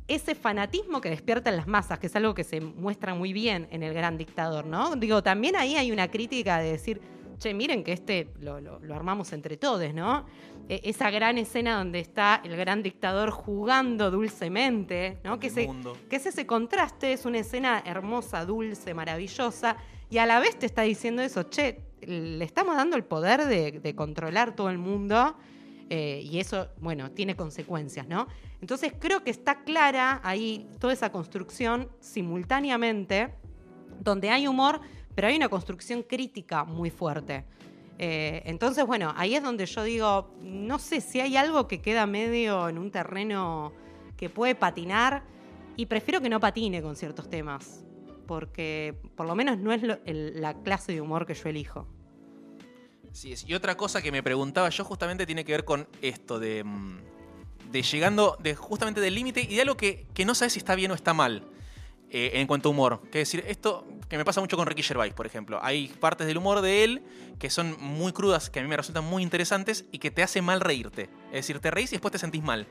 ese 0.09 0.35
fanatismo 0.35 1.01
que 1.01 1.11
despierta 1.11 1.51
en 1.51 1.57
las 1.57 1.67
masas, 1.67 1.99
que 1.99 2.07
es 2.07 2.17
algo 2.17 2.35
que 2.35 2.45
se 2.45 2.61
muestra 2.61 3.15
muy 3.15 3.33
bien 3.33 3.67
en 3.71 3.83
el 3.83 3.93
gran 3.93 4.17
dictador, 4.17 4.67
¿no? 4.67 4.97
Digo, 4.97 5.23
también 5.23 5.57
ahí 5.57 5.77
hay 5.77 5.91
una 5.91 6.11
crítica 6.11 6.59
de 6.59 6.73
decir, 6.73 7.01
che, 7.39 7.53
miren 7.55 7.83
que 7.83 7.93
este 7.93 8.29
lo, 8.41 8.57
armamos 8.95 9.33
entre 9.33 9.57
todos, 9.57 9.93
¿no? 9.93 10.27
E, 10.69 10.81
esa 10.85 11.11
gran 11.11 11.39
escena 11.39 11.79
donde 11.79 12.01
está 12.01 12.41
el 12.45 12.57
gran 12.57 12.83
dictador 12.83 13.31
jugando 13.31 14.11
dulcemente, 14.11 15.19
¿no? 15.25 15.39
Que, 15.41 15.51
que 15.51 16.17
es 16.17 16.27
ese 16.27 16.47
contraste, 16.47 17.13
es 17.13 17.25
una 17.25 17.39
escena 17.39 17.83
hermosa, 17.85 18.45
dulce, 18.45 18.95
maravillosa, 18.95 19.77
y 20.09 20.19
a 20.19 20.27
la 20.27 20.39
vez 20.39 20.57
te 20.59 20.67
está 20.67 20.83
diciendo 20.83 21.23
eso, 21.23 21.45
che, 21.45 21.81
le 22.01 22.45
estamos 22.45 22.77
dando 22.77 22.97
el 22.97 23.05
poder 23.05 23.45
de, 23.47 23.95
controlar 23.95 24.55
todo 24.55 24.71
el 24.71 24.79
mundo. 24.79 25.35
Eh, 25.89 26.21
y 26.25 26.41
eso, 26.41 26.69
bueno, 26.81 27.13
tiene 27.13 27.37
consecuencias, 27.37 28.09
¿no? 28.09 28.27
Entonces 28.61 28.93
creo 28.99 29.23
que 29.23 29.31
está 29.31 29.63
clara 29.63 30.21
ahí 30.25 30.67
toda 30.81 30.93
esa 30.93 31.13
construcción 31.13 31.89
simultáneamente, 32.01 33.35
donde 34.01 34.31
hay 34.31 34.49
humor, 34.49 34.81
pero 35.15 35.29
hay 35.29 35.37
una 35.37 35.49
construcción 35.49 36.03
crítica 36.03 36.65
muy 36.65 36.91
fuerte. 36.91 37.45
Eh, 37.99 38.43
entonces, 38.45 38.85
bueno, 38.85 39.15
ahí 39.17 39.35
es 39.37 39.43
donde 39.43 39.65
yo 39.65 39.83
digo, 39.85 40.35
no 40.43 40.79
sé 40.79 41.01
si 41.01 41.21
hay 41.21 41.37
algo 41.37 41.67
que 41.67 41.81
queda 41.81 42.07
medio 42.07 42.69
en 42.69 42.79
un 42.79 42.91
terreno 42.91 43.73
que 44.17 44.29
puede 44.29 44.55
patinar 44.55 45.23
y 45.77 45.87
prefiero 45.87 46.21
que 46.21 46.29
no 46.29 46.41
patine 46.41 46.83
con 46.83 46.97
ciertos 46.97 47.31
temas, 47.31 47.85
porque 48.27 48.99
por 49.15 49.27
lo 49.27 49.35
menos 49.35 49.57
no 49.59 49.73
es 49.73 49.83
lo- 49.83 49.99
la 50.05 50.55
clase 50.63 50.93
de 50.93 51.01
humor 51.01 51.27
que 51.27 51.35
yo 51.35 51.49
elijo. 51.49 51.87
Sí, 53.17 53.35
y 53.47 53.55
otra 53.55 53.79
cosa 53.79 54.03
que 54.03 54.13
me 54.13 54.23
preguntaba 54.23 54.69
yo 54.69 54.85
justamente 54.85 55.25
tiene 55.25 55.43
que 55.47 55.53
ver 55.53 55.65
con 55.65 55.89
esto 56.03 56.39
de, 56.39 56.63
mm, 56.63 56.99
de 57.71 57.81
llegando 57.81 58.37
de 58.43 58.55
justamente 58.55 59.01
del 59.01 59.15
límite 59.15 59.41
y 59.41 59.55
de 59.55 59.63
algo 59.63 59.75
que, 59.75 60.07
que 60.13 60.27
no 60.27 60.35
sabes 60.35 60.53
si 60.53 60.59
está 60.59 60.75
bien 60.75 60.91
o 60.91 60.95
está 60.95 61.15
mal 61.15 61.49
eh, 62.11 62.33
en 62.35 62.47
cuanto 62.47 62.69
a 62.69 62.73
humor. 62.73 63.01
Que 63.11 63.21
decir, 63.21 63.43
esto 63.49 63.87
que 64.11 64.19
me 64.19 64.25
pasa 64.27 64.43
mucho 64.43 64.59
con 64.59 64.67
Ricky 64.67 64.83
Gervais, 64.83 65.15
por 65.15 65.25
ejemplo. 65.25 65.59
Hay 65.63 65.89
partes 65.89 66.27
del 66.27 66.37
humor 66.37 66.61
de 66.61 66.85
él 66.85 67.03
que 67.39 67.49
son 67.49 67.75
muy 67.81 68.13
crudas, 68.13 68.51
que 68.51 68.61
a 68.61 68.63
mí 68.63 68.69
me 68.69 68.77
resultan 68.77 69.05
muy 69.05 69.23
interesantes 69.23 69.87
y 69.93 69.99
que 69.99 70.11
te 70.11 70.23
hace 70.23 70.43
mal 70.43 70.61
reírte. 70.61 71.09
Es 71.29 71.47
decir, 71.47 71.59
te 71.61 71.71
reís 71.71 71.93
y 71.93 71.97
después 71.97 72.13
te 72.13 72.19
sentís 72.19 72.43
mal. 72.43 72.67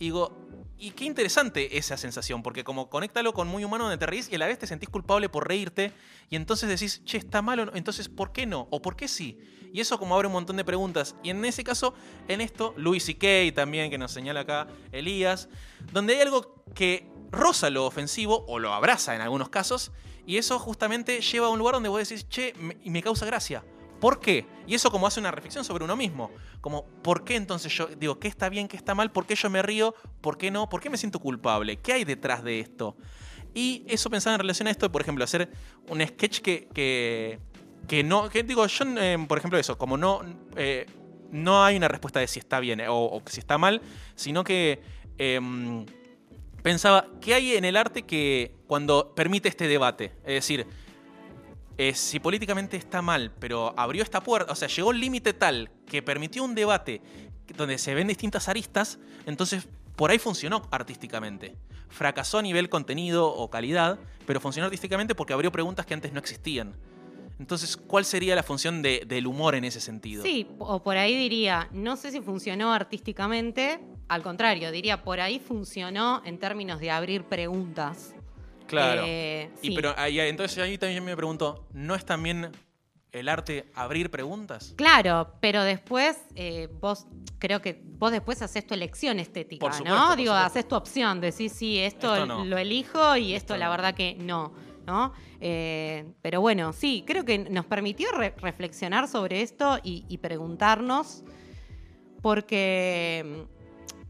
Y 0.00 0.06
digo, 0.06 0.36
y 0.78 0.92
qué 0.92 1.04
interesante 1.04 1.76
esa 1.76 1.96
sensación, 1.96 2.42
porque 2.42 2.64
como 2.64 2.88
conéctalo 2.88 3.32
con 3.32 3.48
muy 3.48 3.64
humano 3.64 3.84
donde 3.84 3.98
te 3.98 4.06
reís 4.06 4.28
y 4.30 4.36
a 4.36 4.38
la 4.38 4.46
vez 4.46 4.58
te 4.58 4.66
sentís 4.66 4.88
culpable 4.88 5.28
por 5.28 5.48
reírte 5.48 5.92
y 6.30 6.36
entonces 6.36 6.68
decís, 6.68 7.02
che, 7.04 7.18
está 7.18 7.42
mal 7.42 7.60
o 7.60 7.66
no, 7.66 7.72
entonces 7.74 8.08
¿por 8.08 8.32
qué 8.32 8.46
no? 8.46 8.68
¿O 8.70 8.80
por 8.80 8.96
qué 8.96 9.08
sí? 9.08 9.38
Y 9.72 9.80
eso 9.80 9.98
como 9.98 10.14
abre 10.14 10.28
un 10.28 10.32
montón 10.32 10.56
de 10.56 10.64
preguntas. 10.64 11.14
Y 11.22 11.30
en 11.30 11.44
ese 11.44 11.62
caso, 11.62 11.94
en 12.26 12.40
esto, 12.40 12.72
Louis 12.76 13.04
C.K. 13.04 13.54
también, 13.54 13.90
que 13.90 13.98
nos 13.98 14.12
señala 14.12 14.40
acá 14.40 14.68
Elías, 14.92 15.48
donde 15.92 16.14
hay 16.14 16.20
algo 16.22 16.64
que 16.74 17.06
roza 17.30 17.68
lo 17.68 17.84
ofensivo 17.84 18.46
o 18.48 18.58
lo 18.58 18.72
abraza 18.72 19.14
en 19.14 19.20
algunos 19.20 19.50
casos, 19.50 19.92
y 20.26 20.36
eso 20.36 20.58
justamente 20.58 21.20
lleva 21.20 21.46
a 21.46 21.50
un 21.50 21.58
lugar 21.58 21.74
donde 21.74 21.88
vos 21.88 22.06
decís, 22.06 22.28
che, 22.28 22.54
y 22.82 22.90
me 22.90 23.02
causa 23.02 23.26
gracia. 23.26 23.64
¿Por 24.00 24.20
qué? 24.20 24.46
Y 24.66 24.74
eso 24.74 24.90
como 24.90 25.06
hace 25.06 25.18
una 25.20 25.30
reflexión 25.30 25.64
sobre 25.64 25.84
uno 25.84 25.96
mismo. 25.96 26.30
Como, 26.60 26.84
¿por 27.02 27.24
qué 27.24 27.36
entonces 27.36 27.72
yo 27.72 27.86
digo, 27.86 28.18
qué 28.18 28.28
está 28.28 28.48
bien, 28.48 28.68
qué 28.68 28.76
está 28.76 28.94
mal? 28.94 29.10
¿Por 29.10 29.26
qué 29.26 29.34
yo 29.34 29.50
me 29.50 29.62
río? 29.62 29.94
¿Por 30.20 30.38
qué 30.38 30.50
no? 30.50 30.68
¿Por 30.68 30.80
qué 30.80 30.90
me 30.90 30.96
siento 30.96 31.18
culpable? 31.18 31.78
¿Qué 31.78 31.92
hay 31.94 32.04
detrás 32.04 32.44
de 32.44 32.60
esto? 32.60 32.96
Y 33.54 33.84
eso 33.88 34.10
pensaba 34.10 34.34
en 34.34 34.40
relación 34.40 34.68
a 34.68 34.70
esto, 34.70 34.90
por 34.92 35.02
ejemplo, 35.02 35.24
hacer 35.24 35.50
un 35.88 36.06
sketch 36.06 36.40
que, 36.40 36.68
que, 37.88 38.04
no, 38.04 38.28
que 38.28 38.42
digo, 38.42 38.66
yo, 38.66 38.84
eh, 38.98 39.16
por 39.26 39.38
ejemplo, 39.38 39.58
eso, 39.58 39.78
como 39.78 39.96
no, 39.96 40.20
eh, 40.56 40.86
no 41.32 41.64
hay 41.64 41.76
una 41.76 41.88
respuesta 41.88 42.20
de 42.20 42.28
si 42.28 42.38
está 42.38 42.60
bien 42.60 42.80
o, 42.82 43.04
o 43.06 43.22
si 43.26 43.40
está 43.40 43.58
mal, 43.58 43.80
sino 44.14 44.44
que 44.44 44.82
em, 45.16 45.86
pensaba, 46.62 47.06
¿qué 47.20 47.34
hay 47.34 47.56
en 47.56 47.64
el 47.64 47.76
arte 47.76 48.02
que 48.02 48.54
cuando 48.66 49.14
permite 49.14 49.48
este 49.48 49.66
debate? 49.66 50.12
Es 50.24 50.34
decir, 50.34 50.66
eh, 51.78 51.94
si 51.94 52.18
políticamente 52.20 52.76
está 52.76 53.00
mal, 53.02 53.32
pero 53.38 53.72
abrió 53.78 54.02
esta 54.02 54.20
puerta, 54.22 54.52
o 54.52 54.56
sea, 54.56 54.68
llegó 54.68 54.88
un 54.90 55.00
límite 55.00 55.32
tal 55.32 55.70
que 55.86 56.02
permitió 56.02 56.42
un 56.44 56.54
debate 56.54 57.00
donde 57.56 57.78
se 57.78 57.94
ven 57.94 58.08
distintas 58.08 58.48
aristas, 58.48 58.98
entonces 59.26 59.68
por 59.96 60.10
ahí 60.10 60.18
funcionó 60.18 60.68
artísticamente. 60.70 61.56
Fracasó 61.88 62.38
a 62.38 62.42
nivel 62.42 62.68
contenido 62.68 63.26
o 63.32 63.48
calidad, 63.48 63.98
pero 64.26 64.40
funcionó 64.40 64.66
artísticamente 64.66 65.14
porque 65.14 65.32
abrió 65.32 65.50
preguntas 65.50 65.86
que 65.86 65.94
antes 65.94 66.12
no 66.12 66.18
existían. 66.18 66.74
Entonces, 67.40 67.76
¿cuál 67.76 68.04
sería 68.04 68.34
la 68.34 68.42
función 68.42 68.82
de- 68.82 69.04
del 69.06 69.26
humor 69.26 69.54
en 69.54 69.64
ese 69.64 69.80
sentido? 69.80 70.24
Sí, 70.24 70.48
o 70.58 70.82
por 70.82 70.96
ahí 70.96 71.16
diría, 71.16 71.68
no 71.72 71.96
sé 71.96 72.10
si 72.10 72.20
funcionó 72.20 72.72
artísticamente, 72.72 73.80
al 74.08 74.22
contrario, 74.22 74.70
diría, 74.72 75.02
por 75.04 75.20
ahí 75.20 75.38
funcionó 75.38 76.20
en 76.24 76.38
términos 76.38 76.80
de 76.80 76.90
abrir 76.90 77.24
preguntas. 77.24 78.14
Claro. 78.68 79.02
Eh, 79.06 79.50
Y 79.62 79.68
sí. 79.70 79.74
pero 79.74 79.94
ahí, 79.96 80.20
entonces 80.20 80.56
ahí 80.62 80.78
también 80.78 81.04
me 81.04 81.16
pregunto, 81.16 81.66
¿no 81.72 81.94
es 81.96 82.04
también 82.04 82.52
el 83.10 83.28
arte 83.28 83.66
abrir 83.74 84.10
preguntas? 84.10 84.74
Claro, 84.76 85.32
pero 85.40 85.64
después 85.64 86.18
eh, 86.36 86.68
vos, 86.80 87.06
creo 87.38 87.60
que 87.62 87.80
vos 87.82 88.12
después 88.12 88.40
haces 88.42 88.66
tu 88.66 88.74
elección 88.74 89.18
estética, 89.18 89.60
Por 89.60 89.72
supuesto, 89.72 89.98
¿no? 89.98 90.08
por 90.08 90.16
Digo, 90.16 90.32
haces 90.34 90.68
tu 90.68 90.74
opción, 90.76 91.20
decís, 91.20 91.52
sí, 91.52 91.78
esto, 91.78 92.14
Esto 92.14 92.26
no. 92.26 92.44
lo 92.44 92.58
elijo 92.58 93.16
y 93.16 93.34
esto, 93.34 93.54
Esto 93.54 93.56
la 93.56 93.64
no. 93.66 93.70
verdad 93.72 93.94
que 93.94 94.14
no, 94.20 94.52
¿no? 94.86 95.12
Eh, 95.40 96.04
pero 96.20 96.40
bueno, 96.40 96.72
sí, 96.72 97.02
creo 97.06 97.24
que 97.24 97.38
nos 97.38 97.64
permitió 97.64 98.10
re- 98.12 98.34
reflexionar 98.38 99.08
sobre 99.08 99.40
esto 99.42 99.78
y, 99.82 100.04
y 100.08 100.18
preguntarnos, 100.18 101.22
porque 102.22 103.46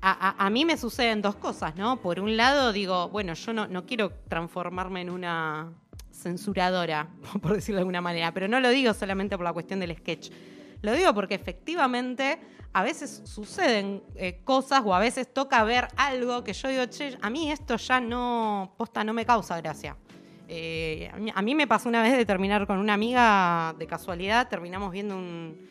a, 0.01 0.51
mí 0.51 0.65
me 0.65 0.77
suceden 0.77 1.23
dos 1.23 1.37
cosas, 1.37 1.75
¿no? 1.77 2.01
Por 2.01 2.21
un 2.21 2.37
lado, 2.37 2.73
digo, 2.73 3.09
bueno, 3.09 3.35
yo 3.35 3.53
no, 3.53 3.67
no 3.67 3.85
quiero 3.85 4.13
transformarme 4.29 5.01
en 5.01 5.11
una 5.11 5.73
censuradora, 6.13 7.09
por 7.43 7.55
decirlo 7.55 7.77
de 7.77 7.81
alguna 7.81 8.01
manera, 8.01 8.33
pero 8.33 8.49
no 8.49 8.61
lo 8.61 8.71
digo 8.71 8.95
solamente 8.95 9.37
por 9.37 9.45
la 9.45 9.53
cuestión 9.53 9.81
del 9.81 9.97
sketch. 9.97 10.31
Lo 10.83 10.93
digo 10.93 11.13
porque 11.13 11.35
efectivamente 11.35 12.39
a 12.73 12.83
veces 12.83 13.23
suceden 13.25 14.03
eh, 14.15 14.41
cosas 14.45 14.83
o 14.85 14.95
a 14.95 15.01
veces 15.01 15.33
toca 15.33 15.65
ver 15.65 15.89
algo 15.97 16.45
que 16.45 16.53
yo 16.53 16.69
digo, 16.69 16.87
che, 16.87 17.19
a 17.21 17.31
mí 17.31 17.51
esto 17.51 17.77
ya 17.77 18.01
no, 18.01 18.75
posta, 18.77 19.03
no 19.03 19.13
me 19.13 19.27
causa 19.27 19.61
gracia. 19.61 19.97
Eh, 20.47 21.11
a, 21.13 21.17
mí, 21.17 21.33
a 21.35 21.43
mí 21.43 21.55
me 21.55 21.67
pasó 21.67 21.89
una 21.89 22.03
vez 22.03 22.17
de 22.17 22.25
terminar 22.25 22.67
con 22.67 22.79
una 22.79 22.95
amiga 22.95 23.75
de 23.79 23.87
casualidad, 23.87 24.49
terminamos 24.49 24.93
viendo 24.93 25.17
un, 25.17 25.69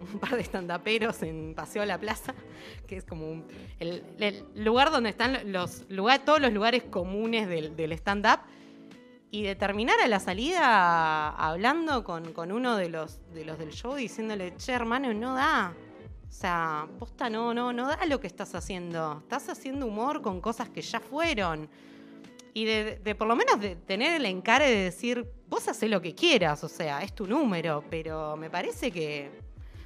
un 0.00 0.18
par 0.18 0.34
de 0.36 0.40
estandaperos 0.42 1.22
en 1.22 1.54
Paseo 1.54 1.82
a 1.82 1.86
la 1.86 1.98
Plaza, 1.98 2.34
que 2.86 2.96
es 2.96 3.04
como 3.04 3.30
un- 3.30 3.46
el, 3.78 4.02
el 4.18 4.44
lugar 4.64 4.90
donde 4.90 5.10
están 5.10 5.52
los 5.52 5.84
lugar, 5.90 6.24
todos 6.24 6.40
los 6.40 6.52
lugares 6.52 6.84
comunes 6.84 7.48
del, 7.48 7.76
del 7.76 7.92
stand-up. 7.92 8.40
Y 9.32 9.44
de 9.44 9.54
terminar 9.54 10.00
a 10.00 10.08
la 10.08 10.18
salida 10.18 11.28
hablando 11.30 12.02
con, 12.02 12.32
con 12.32 12.50
uno 12.50 12.76
de 12.76 12.88
los, 12.88 13.20
de 13.32 13.44
los 13.44 13.60
del 13.60 13.70
show 13.70 13.94
diciéndole, 13.94 14.56
che, 14.56 14.72
hermano, 14.72 15.14
no 15.14 15.34
da. 15.36 15.72
O 16.28 16.32
sea, 16.32 16.88
posta, 16.98 17.30
no, 17.30 17.54
no, 17.54 17.72
no 17.72 17.86
da 17.86 18.04
lo 18.06 18.18
que 18.18 18.26
estás 18.26 18.56
haciendo. 18.56 19.18
Estás 19.22 19.48
haciendo 19.48 19.86
humor 19.86 20.20
con 20.20 20.40
cosas 20.40 20.68
que 20.68 20.82
ya 20.82 20.98
fueron. 20.98 21.68
Y 22.54 22.64
de, 22.64 22.96
de 23.04 23.14
por 23.14 23.28
lo 23.28 23.36
menos 23.36 23.60
de 23.60 23.76
tener 23.76 24.16
el 24.16 24.26
encare 24.26 24.68
de 24.68 24.76
decir, 24.82 25.24
vos 25.48 25.68
hacés 25.68 25.88
lo 25.88 26.00
que 26.02 26.12
quieras, 26.12 26.64
o 26.64 26.68
sea, 26.68 27.00
es 27.02 27.14
tu 27.14 27.28
número, 27.28 27.84
pero 27.88 28.36
me 28.36 28.50
parece 28.50 28.90
que, 28.90 29.30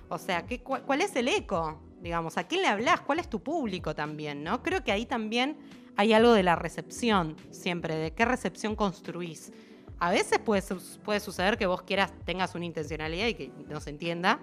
o 0.08 0.18
sea, 0.18 0.46
¿qué, 0.46 0.60
cuál, 0.60 1.00
es 1.00 1.16
el 1.16 1.28
eco? 1.28 1.80
Digamos, 2.00 2.36
¿a 2.36 2.44
quién 2.44 2.62
le 2.62 2.68
hablas? 2.68 3.00
¿Cuál 3.00 3.18
es 3.18 3.28
tu 3.28 3.42
público 3.42 3.94
también? 3.94 4.44
¿no? 4.44 4.62
Creo 4.62 4.84
que 4.84 4.92
ahí 4.92 5.06
también 5.06 5.56
hay 5.96 6.12
algo 6.12 6.32
de 6.32 6.42
la 6.42 6.56
recepción, 6.56 7.36
siempre, 7.50 7.96
de 7.96 8.12
qué 8.12 8.24
recepción 8.24 8.76
construís. 8.76 9.52
A 9.98 10.10
veces 10.10 10.38
puede, 10.38 10.62
puede 11.04 11.20
suceder 11.20 11.56
que 11.56 11.66
vos 11.66 11.82
quieras, 11.82 12.12
tengas 12.24 12.54
una 12.54 12.64
intencionalidad 12.64 13.28
y 13.28 13.34
que 13.34 13.50
no 13.68 13.80
se 13.80 13.90
entienda, 13.90 14.40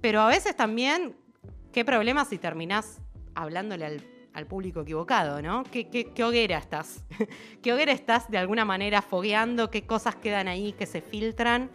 pero 0.00 0.20
a 0.20 0.28
veces 0.28 0.56
también, 0.56 1.16
qué 1.72 1.84
problema 1.84 2.24
si 2.24 2.38
terminás 2.38 3.00
hablándole 3.34 3.84
al, 3.84 4.02
al 4.32 4.46
público 4.46 4.80
equivocado, 4.80 5.42
¿no? 5.42 5.64
¿Qué, 5.64 5.88
qué, 5.88 6.12
qué 6.12 6.24
hoguera 6.24 6.58
estás? 6.58 7.04
¿Qué 7.62 7.72
hoguera 7.72 7.92
estás 7.92 8.30
de 8.30 8.38
alguna 8.38 8.64
manera 8.64 9.02
fogueando? 9.02 9.70
¿Qué 9.70 9.86
cosas 9.86 10.16
quedan 10.16 10.48
ahí 10.48 10.72
que 10.72 10.86
se 10.86 11.02
filtran? 11.02 11.70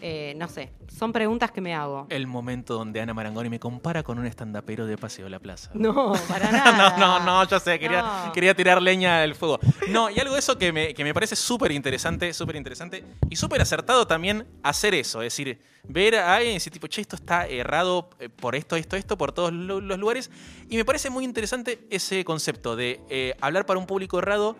Eh, 0.00 0.34
no 0.36 0.48
sé, 0.48 0.70
son 0.88 1.12
preguntas 1.12 1.50
que 1.50 1.60
me 1.62 1.74
hago. 1.74 2.06
El 2.10 2.26
momento 2.26 2.74
donde 2.74 3.00
Ana 3.00 3.14
Marangoni 3.14 3.48
me 3.48 3.58
compara 3.58 4.02
con 4.02 4.18
un 4.18 4.26
estandapero 4.26 4.86
de 4.86 4.98
Paseo 4.98 5.28
La 5.30 5.38
Plaza. 5.38 5.70
No, 5.72 6.12
para 6.28 6.50
nada. 6.52 6.96
no, 6.98 7.18
no, 7.20 7.24
no, 7.24 7.48
ya 7.48 7.58
sé, 7.58 7.78
quería, 7.78 8.02
No. 8.26 8.32
quería 8.32 8.54
tirar 8.54 8.82
leña 8.82 9.22
al 9.22 9.34
fuego. 9.34 9.58
No, 9.88 10.10
y 10.10 10.18
algo 10.20 10.34
de 10.34 10.40
eso 10.40 10.58
que 10.58 10.72
me, 10.72 10.92
que 10.92 11.04
me 11.04 11.14
parece 11.14 11.36
súper 11.36 11.72
interesante, 11.72 12.32
súper 12.34 12.56
interesante 12.56 13.02
y 13.30 13.36
súper 13.36 13.62
acertado 13.62 14.06
también 14.06 14.46
hacer 14.62 14.94
eso, 14.94 15.22
es 15.22 15.32
decir, 15.32 15.58
ver 15.84 16.16
a 16.16 16.34
alguien 16.34 16.50
y 16.52 16.54
decir, 16.56 16.72
tipo, 16.72 16.86
che, 16.86 17.00
esto 17.00 17.16
está 17.16 17.46
errado 17.46 18.10
eh, 18.18 18.28
por 18.28 18.56
esto, 18.56 18.76
esto, 18.76 18.96
esto, 18.96 19.16
por 19.16 19.32
todos 19.32 19.52
lo- 19.52 19.80
los 19.80 19.98
lugares. 19.98 20.30
Y 20.68 20.76
me 20.76 20.84
parece 20.84 21.08
muy 21.08 21.24
interesante 21.24 21.86
ese 21.88 22.24
concepto 22.26 22.76
de 22.76 23.00
eh, 23.08 23.34
hablar 23.40 23.64
para 23.64 23.78
un 23.78 23.86
público 23.86 24.18
errado 24.18 24.56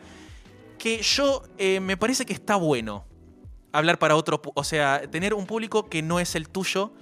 que 0.79 1.03
yo 1.03 1.43
eh, 1.59 1.81
me 1.81 1.97
parece 1.97 2.25
que 2.25 2.33
está 2.33 2.57
bueno 2.57 3.05
hablar 3.75 3.99
para 3.99 4.17
otro, 4.17 4.41
o 4.55 4.65
sea, 4.65 5.03
tener 5.11 5.35
un 5.35 5.47
público 5.47 5.89
que 5.89 6.01
no 6.01 6.21
es 6.21 6.35
el 6.35 6.49
tuyo, 6.49 6.93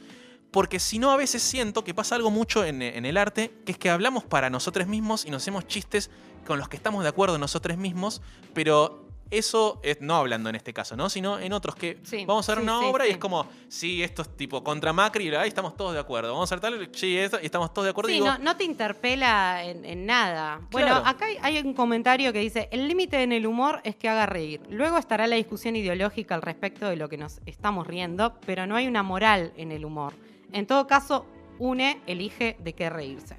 porque 0.50 0.80
si 0.80 0.98
no 0.98 1.10
a 1.10 1.16
veces 1.16 1.42
siento 1.42 1.84
que 1.84 1.94
pasa 1.94 2.14
algo 2.14 2.30
mucho 2.30 2.64
en 2.64 2.82
el 2.82 3.16
arte, 3.16 3.52
que 3.64 3.72
es 3.72 3.78
que 3.78 3.90
hablamos 3.90 4.24
para 4.24 4.50
nosotros 4.50 4.86
mismos 4.86 5.24
y 5.24 5.30
nos 5.30 5.42
hacemos 5.42 5.66
chistes 5.66 6.10
con 6.46 6.58
los 6.58 6.68
que 6.68 6.76
estamos 6.76 7.02
de 7.02 7.08
acuerdo 7.08 7.38
nosotros 7.38 7.76
mismos, 7.76 8.22
pero 8.54 9.01
eso 9.32 9.80
es 9.82 10.00
no 10.00 10.14
hablando 10.16 10.50
en 10.50 10.56
este 10.56 10.72
caso, 10.72 10.96
¿no? 10.96 11.08
Sino 11.08 11.38
en 11.38 11.52
otros 11.52 11.74
que 11.74 11.98
Sí, 12.02 12.24
vamos 12.26 12.48
a 12.48 12.52
ver 12.52 12.60
sí, 12.60 12.68
una 12.68 12.80
sí, 12.80 12.84
obra 12.86 13.08
y 13.08 13.10
es 13.10 13.16
como, 13.16 13.46
sí, 13.68 14.02
esto 14.02 14.22
es 14.22 14.36
tipo 14.36 14.62
contra 14.62 14.92
Macri, 14.92 15.28
y 15.28 15.34
ahí 15.34 15.48
estamos 15.48 15.76
todos 15.76 15.94
de 15.94 16.00
acuerdo. 16.00 16.32
Vamos 16.32 16.52
a 16.52 16.54
hacer 16.54 16.60
tal, 16.60 16.88
sí, 16.92 17.16
esto, 17.16 17.38
y 17.40 17.46
estamos 17.46 17.72
todos 17.72 17.86
de 17.86 17.90
acuerdo. 17.90 18.08
Sí, 18.08 18.14
digo, 18.14 18.26
no, 18.26 18.38
no 18.38 18.56
te 18.56 18.64
interpela 18.64 19.64
en, 19.64 19.84
en 19.84 20.06
nada. 20.06 20.60
Bueno, 20.70 20.96
acá 20.96 21.26
hay 21.40 21.58
un 21.58 21.74
comentario 21.74 22.32
que 22.32 22.40
dice, 22.40 22.68
el 22.70 22.86
límite 22.86 23.22
en 23.22 23.32
el 23.32 23.46
humor 23.46 23.80
es 23.84 23.96
que 23.96 24.08
haga 24.08 24.26
reír. 24.26 24.60
Luego 24.68 24.98
estará 24.98 25.26
la 25.26 25.36
discusión 25.36 25.76
ideológica 25.76 26.34
al 26.34 26.42
respecto 26.42 26.86
de 26.88 26.96
lo 26.96 27.08
que 27.08 27.16
nos 27.16 27.40
estamos 27.46 27.86
riendo, 27.86 28.38
pero 28.46 28.66
no 28.66 28.76
hay 28.76 28.86
una 28.86 29.02
moral 29.02 29.52
en 29.56 29.72
el 29.72 29.84
humor. 29.84 30.14
En 30.52 30.66
todo 30.66 30.86
caso, 30.86 31.26
une, 31.58 32.00
elige 32.06 32.56
de 32.60 32.74
qué 32.74 32.90
reírse. 32.90 33.36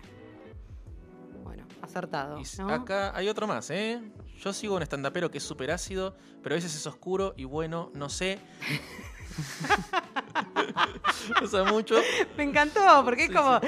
Bueno, 1.93 1.93
acertado. 1.93 2.39
y 2.39 2.61
¿no? 2.61 2.69
acá 2.69 3.15
hay 3.15 3.29
otro 3.29 3.47
más, 3.47 3.69
¿eh? 3.69 4.01
Yo 4.39 4.53
sigo 4.53 4.75
un 4.75 4.83
estandapero 4.83 5.29
que 5.29 5.37
es 5.37 5.43
súper 5.43 5.71
ácido, 5.71 6.15
pero 6.41 6.55
a 6.55 6.57
veces 6.57 6.75
es 6.75 6.85
oscuro 6.87 7.33
y 7.37 7.45
bueno, 7.45 7.91
no 7.93 8.09
sé. 8.09 8.39
o 11.43 11.47
sea, 11.47 11.63
mucho. 11.63 11.95
Me 12.37 12.43
encantó, 12.43 12.81
porque 13.03 13.25
es 13.25 13.31
como 13.31 13.59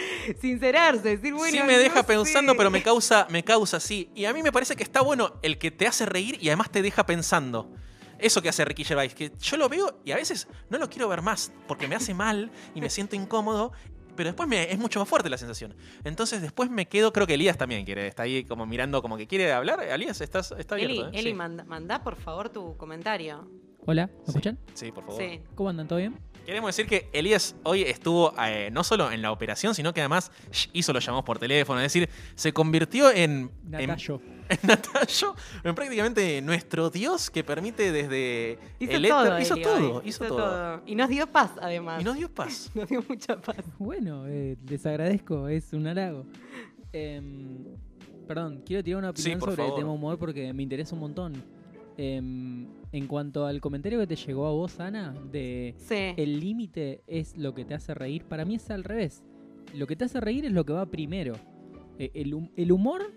sincerarse, 0.42 1.18
decir, 1.18 1.34
bueno. 1.34 1.56
sí 1.56 1.64
me 1.64 1.78
deja 1.78 2.02
no 2.02 2.08
pensando, 2.08 2.54
sé. 2.54 2.58
pero 2.58 2.72
me 2.72 2.84
causa, 2.84 3.28
me 3.30 3.44
causa, 3.44 3.80
sí. 3.80 4.10
Y 4.16 4.26
a 4.26 4.34
mí 4.34 4.44
me 4.44 4.52
parece 4.52 4.76
que 4.76 4.84
está 4.84 5.02
bueno 5.02 5.34
el 5.42 5.58
que 5.58 5.72
te 5.72 5.88
hace 5.88 6.06
reír 6.06 6.38
y 6.42 6.50
además 6.50 6.72
te 6.72 6.82
deja 6.82 7.06
pensando. 7.06 7.72
Eso 8.18 8.42
que 8.42 8.50
hace 8.50 8.64
Ricky 8.64 8.86
Gervais, 8.86 9.14
que 9.14 9.32
yo 9.42 9.58
lo 9.58 9.68
veo 9.68 10.00
y 10.06 10.12
a 10.12 10.16
veces 10.16 10.48
no 10.70 10.78
lo 10.78 10.90
quiero 10.90 11.10
ver 11.10 11.22
más, 11.22 11.52
porque 11.68 11.88
me 11.88 11.96
hace 11.96 12.14
mal 12.14 12.50
y 12.74 12.80
me 12.80 12.90
siento 12.90 13.16
incómodo, 13.16 13.74
pero 14.16 14.28
después 14.30 14.48
me, 14.50 14.72
es 14.72 14.78
mucho 14.80 15.00
más 15.00 15.08
fuerte 15.10 15.30
la 15.30 15.38
sensación. 15.38 15.76
Entonces 16.04 16.42
después 16.42 16.70
me 16.70 16.88
quedo, 16.88 17.12
creo 17.14 17.28
que 17.28 17.34
Elías 17.36 17.58
también 17.58 17.86
quiere, 17.86 18.08
está 18.08 18.24
ahí 18.24 18.44
como 18.46 18.66
mirando 18.66 19.02
como 19.02 19.18
que 19.18 19.28
quiere 19.28 19.52
hablar. 19.54 19.82
Elías, 19.84 20.22
estás, 20.22 20.54
está 20.58 20.76
Eli, 20.76 20.86
abierto. 21.00 21.08
¿eh? 21.08 21.20
Eli 21.20 21.30
Sí. 21.30 21.34
manda, 21.36 21.64
mandá 21.66 22.04
por 22.04 22.16
favor 22.16 22.50
tu 22.50 22.76
comentario. 22.78 23.48
Hola, 23.86 24.08
¿me 24.08 24.24
escuchan? 24.28 24.58
Sí, 24.74 24.92
por 24.92 25.06
favor. 25.06 25.22
Sí. 25.22 25.42
¿Cómo 25.54 25.70
andan? 25.70 25.88
¿Todo 25.88 26.00
bien? 26.00 26.18
Queremos 26.46 26.70
decir 26.76 26.88
que 26.88 27.10
Elías 27.12 27.56
hoy 27.64 27.82
estuvo 27.82 28.34
eh, 28.40 28.70
no 28.72 28.84
solo 28.84 29.12
en 29.12 29.22
la 29.24 29.32
operación, 29.32 29.74
sino 29.74 29.94
que 29.94 30.02
además 30.02 30.32
hizo 30.74 30.94
los 30.94 31.04
llamados 31.04 31.26
por 31.26 31.40
teléfono. 31.40 31.80
Es 31.80 31.92
decir, 31.92 32.10
se 32.36 32.54
convirtió 32.54 33.10
en. 33.12 33.52
en- 33.64 33.72
Natallo. 33.90 34.22
En, 34.24 34.35
Natallo, 34.64 35.36
en 35.64 35.76
prácticamente 35.76 36.42
nuestro 36.42 36.90
Dios 36.90 37.30
que 37.30 37.44
permite 37.44 37.92
desde. 37.92 38.60
Hizo 38.80 38.92
el 38.92 39.06
éter- 39.06 39.10
todo. 39.10 39.40
hizo 39.40 39.54
Eli, 39.56 39.64
todo, 39.64 40.02
hizo 40.06 40.26
todo. 40.26 40.82
Y 40.86 40.96
nos 40.96 41.10
dio 41.10 41.28
paz, 41.28 41.52
además. 41.62 42.02
Y 42.02 42.06
nos 42.06 42.16
dio 42.18 42.30
paz. 42.30 42.70
Nos 42.76 42.88
dio 42.90 43.04
mucha 43.08 43.40
paz. 43.42 43.58
Bueno, 43.80 44.26
eh, 44.28 44.58
les 44.68 44.86
agradezco, 44.86 45.48
es 45.48 45.74
un 45.74 45.88
halago. 45.88 46.26
Em, 46.94 47.66
perdón, 48.28 48.62
quiero 48.66 48.84
tirar 48.84 49.00
una 49.00 49.10
opinión 49.12 49.40
sobre 49.40 49.56
favor. 49.56 49.72
el 49.74 49.80
tema 49.80 49.92
humor 49.94 50.18
porque 50.18 50.52
me 50.54 50.64
interesa 50.64 50.96
un 50.96 51.02
montón. 51.02 51.34
Em, 51.98 52.68
en 52.92 53.08
cuanto 53.08 53.46
al 53.46 53.62
comentario 53.62 54.00
que 54.00 54.08
te 54.08 54.16
llegó 54.16 54.48
a 54.48 54.52
vos, 54.52 54.80
Ana, 54.80 55.14
de 55.32 55.76
Sí. 55.78 56.14
el 56.18 56.40
límite 56.40 57.02
es 57.08 57.38
lo 57.38 57.54
que 57.54 57.64
te 57.66 57.74
hace 57.74 57.94
reír, 57.94 58.26
para 58.26 58.44
mí 58.46 58.56
es 58.56 58.70
al 58.70 58.84
revés. 58.84 59.24
Lo 59.74 59.88
que 59.88 59.96
te 59.96 60.06
hace 60.06 60.20
reír 60.22 60.46
es 60.46 60.52
lo 60.52 60.66
que 60.66 60.74
va 60.74 60.86
primero. 60.86 61.34
Eh, 61.98 62.12
el, 62.14 62.50
el 62.58 62.72
humor, 62.74 63.14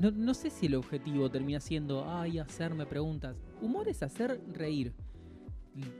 no, 0.00 0.10
no 0.10 0.34
sé 0.34 0.50
si 0.50 0.66
el 0.66 0.74
objetivo 0.74 1.30
termina 1.30 1.60
siendo, 1.60 2.08
ay, 2.10 2.38
hacerme 2.38 2.86
preguntas. 2.86 3.36
Humor 3.60 3.88
es 3.88 4.02
hacer 4.02 4.40
reír. 4.52 4.92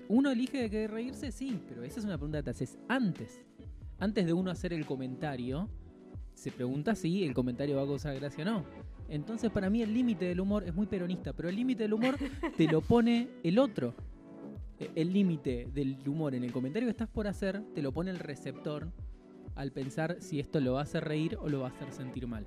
Uno 0.08 0.30
elige 0.30 0.62
de 0.62 0.70
qué 0.70 0.88
reírse, 0.88 1.30
sí, 1.30 1.60
pero 1.68 1.84
esa 1.84 2.00
es 2.00 2.04
una 2.06 2.16
pregunta 2.18 2.38
que 2.38 2.44
te 2.44 2.50
haces 2.50 2.78
antes. 2.88 3.40
Antes 3.98 4.26
de 4.26 4.32
uno 4.32 4.50
hacer 4.50 4.72
el 4.72 4.84
comentario, 4.86 5.68
se 6.34 6.50
pregunta 6.50 6.94
si 6.94 7.24
el 7.24 7.34
comentario 7.34 7.76
va 7.76 7.82
a 7.82 7.86
causar 7.86 8.14
gracia 8.16 8.42
o 8.44 8.46
no. 8.46 8.64
Entonces, 9.08 9.50
para 9.50 9.68
mí, 9.70 9.82
el 9.82 9.92
límite 9.92 10.24
del 10.24 10.40
humor 10.40 10.64
es 10.64 10.74
muy 10.74 10.86
peronista, 10.86 11.32
pero 11.32 11.48
el 11.48 11.56
límite 11.56 11.82
del 11.84 11.92
humor 11.94 12.16
te 12.56 12.66
lo 12.66 12.80
pone 12.80 13.28
el 13.42 13.58
otro. 13.58 13.94
E- 14.78 14.90
El 14.94 15.12
límite 15.12 15.68
del 15.74 15.98
humor 16.08 16.34
en 16.34 16.44
el 16.44 16.52
comentario 16.52 16.86
que 16.86 16.92
estás 16.92 17.08
por 17.08 17.26
hacer 17.28 17.62
te 17.74 17.82
lo 17.82 17.92
pone 17.92 18.10
el 18.10 18.18
receptor 18.18 18.88
al 19.56 19.72
pensar 19.72 20.16
si 20.20 20.40
esto 20.40 20.60
lo 20.60 20.74
va 20.74 20.80
a 20.80 20.84
hacer 20.84 21.04
reír 21.04 21.36
o 21.40 21.48
lo 21.48 21.60
va 21.60 21.68
a 21.68 21.70
hacer 21.70 21.92
sentir 21.92 22.26
mal. 22.26 22.46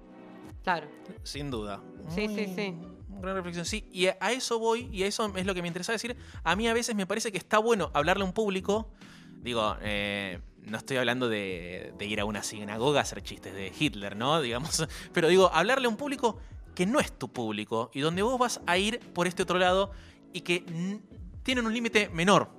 Claro. 0.63 0.87
Sin 1.23 1.51
duda. 1.51 1.81
Sí, 2.09 2.27
sí, 2.27 2.47
Muy- 2.47 2.55
sí. 2.55 2.77
Gran 3.21 3.35
reflexión. 3.35 3.65
Sí, 3.65 3.87
y 3.91 4.07
a 4.07 4.31
eso 4.31 4.59
voy, 4.59 4.89
y 4.91 5.03
a 5.03 5.07
eso 5.07 5.31
es 5.37 5.45
lo 5.45 5.53
que 5.53 5.61
me 5.61 5.67
interesa 5.67 5.91
decir. 5.93 6.17
A 6.43 6.55
mí 6.55 6.67
a 6.67 6.73
veces 6.73 6.95
me 6.95 7.05
parece 7.05 7.31
que 7.31 7.37
está 7.37 7.57
bueno 7.57 7.89
hablarle 7.93 8.23
a 8.23 8.25
un 8.27 8.33
público. 8.33 8.91
Digo, 9.41 9.77
eh, 9.81 10.39
no 10.63 10.77
estoy 10.77 10.97
hablando 10.97 11.29
de, 11.29 11.93
de 11.97 12.05
ir 12.05 12.19
a 12.19 12.25
una 12.25 12.43
sinagoga 12.43 12.99
a 12.99 13.03
hacer 13.03 13.21
chistes 13.23 13.53
de 13.53 13.71
Hitler, 13.77 14.15
¿no? 14.17 14.41
Digamos. 14.41 14.85
Pero 15.13 15.27
digo, 15.29 15.49
hablarle 15.53 15.85
a 15.87 15.89
un 15.89 15.95
público 15.97 16.39
que 16.75 16.85
no 16.85 16.99
es 16.99 17.11
tu 17.17 17.31
público 17.31 17.91
y 17.93 18.01
donde 18.01 18.23
vos 18.23 18.37
vas 18.39 18.59
a 18.65 18.77
ir 18.77 18.99
por 19.13 19.27
este 19.27 19.43
otro 19.43 19.57
lado 19.59 19.91
y 20.33 20.41
que 20.41 20.65
tienen 21.43 21.65
un 21.65 21.73
límite 21.73 22.09
menor. 22.09 22.49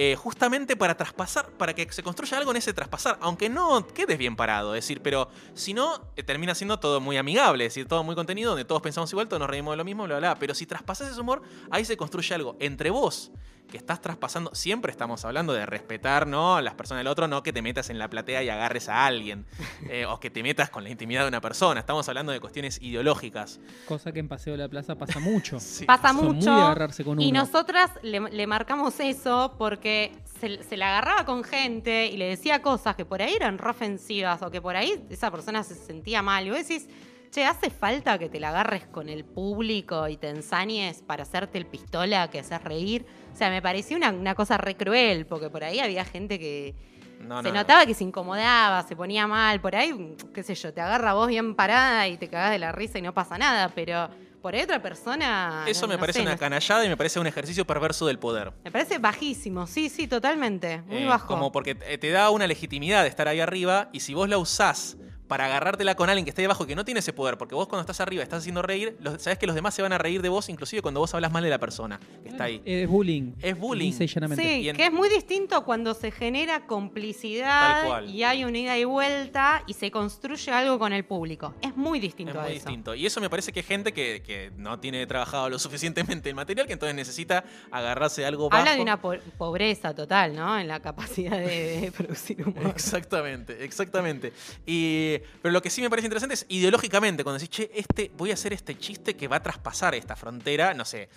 Eh, 0.00 0.14
justamente 0.14 0.76
para 0.76 0.96
traspasar, 0.96 1.50
para 1.50 1.74
que 1.74 1.90
se 1.90 2.04
construya 2.04 2.38
algo 2.38 2.52
en 2.52 2.58
ese 2.58 2.72
traspasar, 2.72 3.18
aunque 3.20 3.48
no 3.48 3.84
quedes 3.88 4.16
bien 4.16 4.36
parado, 4.36 4.76
es 4.76 4.84
decir, 4.84 5.02
pero 5.02 5.28
si 5.54 5.74
no, 5.74 6.00
eh, 6.14 6.22
termina 6.22 6.54
siendo 6.54 6.78
todo 6.78 7.00
muy 7.00 7.16
amigable, 7.16 7.66
es 7.66 7.74
decir, 7.74 7.88
todo 7.88 8.04
muy 8.04 8.14
contenido, 8.14 8.50
donde 8.50 8.64
todos 8.64 8.80
pensamos 8.80 9.10
igual, 9.10 9.26
todos 9.26 9.40
nos 9.40 9.50
reímos 9.50 9.72
de 9.72 9.76
lo 9.76 9.84
mismo, 9.84 10.04
bla, 10.04 10.18
bla, 10.18 10.34
bla. 10.34 10.38
Pero 10.38 10.54
si 10.54 10.66
traspasas 10.66 11.10
ese 11.10 11.20
humor, 11.20 11.42
ahí 11.68 11.84
se 11.84 11.96
construye 11.96 12.32
algo 12.32 12.56
entre 12.60 12.90
vos, 12.90 13.32
que 13.68 13.76
estás 13.76 14.00
traspasando, 14.00 14.50
siempre 14.54 14.90
estamos 14.90 15.24
hablando 15.24 15.52
de 15.52 15.66
respetar, 15.66 16.26
¿no? 16.26 16.56
A 16.56 16.62
las 16.62 16.74
personas 16.74 17.00
del 17.00 17.06
otro, 17.08 17.28
no 17.28 17.42
que 17.42 17.52
te 17.52 17.62
metas 17.62 17.90
en 17.90 17.98
la 17.98 18.08
platea 18.08 18.42
y 18.42 18.48
agarres 18.48 18.88
a 18.88 19.06
alguien, 19.06 19.46
eh, 19.90 20.06
o 20.06 20.18
que 20.18 20.30
te 20.30 20.42
metas 20.42 20.70
con 20.70 20.84
la 20.84 20.90
intimidad 20.90 21.22
de 21.22 21.28
una 21.28 21.40
persona, 21.40 21.80
estamos 21.80 22.08
hablando 22.08 22.32
de 22.32 22.40
cuestiones 22.40 22.80
ideológicas. 22.82 23.60
Cosa 23.86 24.10
que 24.12 24.20
en 24.20 24.28
Paseo 24.28 24.52
de 24.54 24.58
la 24.58 24.68
Plaza 24.68 24.94
pasa 24.96 25.20
mucho. 25.20 25.58
Sí. 25.68 25.84
Pasa 25.84 26.08
Son 26.08 26.16
muy 26.24 26.34
mucho. 26.36 26.54
de 26.54 26.60
agarrarse 26.62 27.04
con 27.04 27.20
y 27.20 27.28
uno. 27.30 27.40
nosotras 27.40 27.90
le, 28.02 28.20
le 28.20 28.46
marcamos 28.46 28.98
eso 29.00 29.54
porque 29.58 30.12
se, 30.40 30.62
se 30.62 30.76
la 30.76 30.88
agarraba 30.88 31.24
con 31.26 31.44
gente 31.44 32.06
y 32.06 32.16
le 32.16 32.26
decía 32.26 32.62
cosas 32.62 32.96
que 32.96 33.04
por 33.04 33.20
ahí 33.22 33.34
eran 33.34 33.58
re 33.58 33.70
ofensivas 33.70 34.40
o 34.42 34.50
que 34.50 34.60
por 34.62 34.76
ahí 34.76 35.04
esa 35.10 35.30
persona 35.30 35.62
se 35.62 35.74
sentía 35.74 36.22
mal. 36.22 36.46
Y 36.46 36.50
vos 36.50 36.58
decís, 36.66 36.88
che, 37.30 37.44
¿hace 37.44 37.70
falta 37.70 38.18
que 38.18 38.28
te 38.28 38.40
la 38.40 38.48
agarres 38.50 38.86
con 38.86 39.08
el 39.08 39.24
público 39.24 40.08
y 40.08 40.16
te 40.16 40.28
ensañes 40.28 41.02
para 41.02 41.22
hacerte 41.22 41.58
el 41.58 41.66
pistola 41.66 42.28
que 42.30 42.40
haces 42.40 42.62
reír? 42.62 43.06
O 43.32 43.36
sea, 43.36 43.50
me 43.50 43.62
pareció 43.62 43.96
una, 43.96 44.10
una 44.10 44.34
cosa 44.34 44.56
re 44.58 44.76
cruel 44.76 45.26
porque 45.26 45.50
por 45.50 45.64
ahí 45.64 45.78
había 45.80 46.04
gente 46.04 46.38
que 46.38 46.74
No, 47.20 47.42
se 47.42 47.48
no, 47.48 47.54
notaba 47.54 47.86
que 47.86 47.94
se 47.94 48.04
incomodaba, 48.04 48.82
se 48.82 48.96
ponía 48.96 49.26
mal. 49.26 49.60
Por 49.60 49.76
ahí, 49.76 50.16
qué 50.34 50.42
sé 50.42 50.54
yo, 50.54 50.72
te 50.72 50.80
agarra 50.80 51.14
vos 51.14 51.28
bien 51.28 51.54
parada 51.54 52.08
y 52.08 52.16
te 52.16 52.28
cagás 52.28 52.50
de 52.50 52.58
la 52.58 52.72
risa 52.72 52.98
y 52.98 53.02
no 53.02 53.12
pasa 53.14 53.38
nada. 53.38 53.68
Pero 53.74 54.08
por 54.40 54.54
ahí 54.54 54.62
otra 54.62 54.80
persona... 54.80 55.64
Eso 55.66 55.86
me 55.88 55.98
parece 55.98 56.20
sé, 56.20 56.22
una 56.24 56.36
canallada 56.36 56.84
y 56.84 56.88
me 56.88 56.96
parece 56.96 57.18
un 57.20 57.26
ejercicio 57.26 57.64
perverso 57.66 58.06
del 58.06 58.18
poder. 58.18 58.52
me 58.64 58.70
parece 58.70 58.98
bajísimo, 58.98 59.66
sí, 59.66 59.88
sí, 59.88 60.06
totalmente. 60.06 60.82
Muy 60.82 60.98
Eh, 61.02 61.06
bajo. 61.06 61.26
Como 61.26 61.50
porque 61.52 61.74
te 61.74 61.98
te 61.98 62.10
da 62.10 62.30
una 62.30 62.46
legitimidad 62.46 63.02
de 63.02 63.08
estar 63.08 63.26
ahí 63.28 63.40
arriba 63.40 63.88
y 63.92 64.00
si 64.00 64.14
vos 64.14 64.28
la 64.28 64.38
usás 64.38 64.96
para 65.28 65.44
agarrártela 65.46 65.94
con 65.94 66.08
alguien 66.08 66.24
que 66.24 66.30
esté 66.30 66.42
debajo 66.42 66.66
que 66.66 66.74
no 66.74 66.84
tiene 66.84 67.00
ese 67.00 67.12
poder, 67.12 67.36
porque 67.38 67.54
vos 67.54 67.68
cuando 67.68 67.82
estás 67.82 68.00
arriba 68.00 68.22
estás 68.22 68.40
haciendo 68.40 68.62
reír, 68.62 68.96
los- 69.00 69.22
sabés 69.22 69.38
que 69.38 69.46
los 69.46 69.54
demás 69.54 69.74
se 69.74 69.82
van 69.82 69.92
a 69.92 69.98
reír 69.98 70.22
de 70.22 70.28
vos, 70.28 70.48
inclusive 70.48 70.82
cuando 70.82 71.00
vos 71.00 71.12
hablas 71.14 71.30
mal 71.30 71.44
de 71.44 71.50
la 71.50 71.58
persona 71.58 72.00
que 72.22 72.30
está 72.30 72.44
ahí. 72.44 72.60
Es 72.64 72.88
bullying. 72.88 73.32
Es 73.40 73.58
bullying. 73.58 73.90
Dice 73.90 74.06
llanamente. 74.06 74.42
Sí, 74.42 74.68
en- 74.68 74.76
que 74.76 74.86
es 74.86 74.92
muy 74.92 75.08
distinto 75.08 75.64
cuando 75.64 75.94
se 75.94 76.10
genera 76.10 76.66
complicidad 76.66 78.02
y 78.04 78.22
hay 78.22 78.44
una 78.44 78.58
ida 78.58 78.78
y 78.78 78.84
vuelta 78.84 79.62
y 79.66 79.74
se 79.74 79.90
construye 79.90 80.50
algo 80.50 80.78
con 80.78 80.92
el 80.92 81.04
público. 81.04 81.54
Es 81.60 81.76
muy 81.76 81.98
Es 81.98 82.02
distinto 82.02 82.38
a 82.38 82.42
muy 82.44 82.52
eso. 82.52 82.64
distinto. 82.64 82.94
Y 82.94 83.06
eso 83.06 83.20
me 83.20 83.28
parece 83.30 83.52
que 83.52 83.60
hay 83.60 83.66
gente 83.66 83.92
que, 83.92 84.22
que 84.24 84.50
no 84.56 84.78
tiene 84.80 85.06
trabajado 85.06 85.48
lo 85.50 85.58
suficientemente 85.58 86.28
el 86.28 86.34
material, 86.34 86.66
que 86.66 86.72
entonces 86.72 86.94
necesita 86.94 87.44
agarrarse 87.70 88.22
de 88.22 88.26
algo 88.26 88.48
bajo. 88.48 88.60
Habla 88.60 88.74
de 88.76 88.82
una 88.82 89.00
po- 89.00 89.14
pobreza 89.36 89.94
total, 89.94 90.34
¿no? 90.34 90.58
En 90.58 90.68
la 90.68 90.80
capacidad 90.80 91.38
de, 91.38 91.80
de 91.80 91.92
producir 91.92 92.46
humor. 92.46 92.66
Exactamente, 92.74 93.64
exactamente. 93.64 94.32
Y, 94.66 95.17
pero 95.42 95.52
lo 95.52 95.62
que 95.62 95.70
sí 95.70 95.80
me 95.80 95.90
parece 95.90 96.06
interesante 96.06 96.34
es 96.34 96.46
ideológicamente, 96.48 97.24
cuando 97.24 97.38
decís, 97.38 97.50
che, 97.56 97.70
este, 97.74 98.10
voy 98.16 98.30
a 98.30 98.34
hacer 98.34 98.52
este 98.52 98.78
chiste 98.78 99.16
que 99.16 99.28
va 99.28 99.36
a 99.36 99.42
traspasar 99.42 99.94
esta 99.94 100.16
frontera, 100.16 100.74
no 100.74 100.84
sé, 100.84 101.08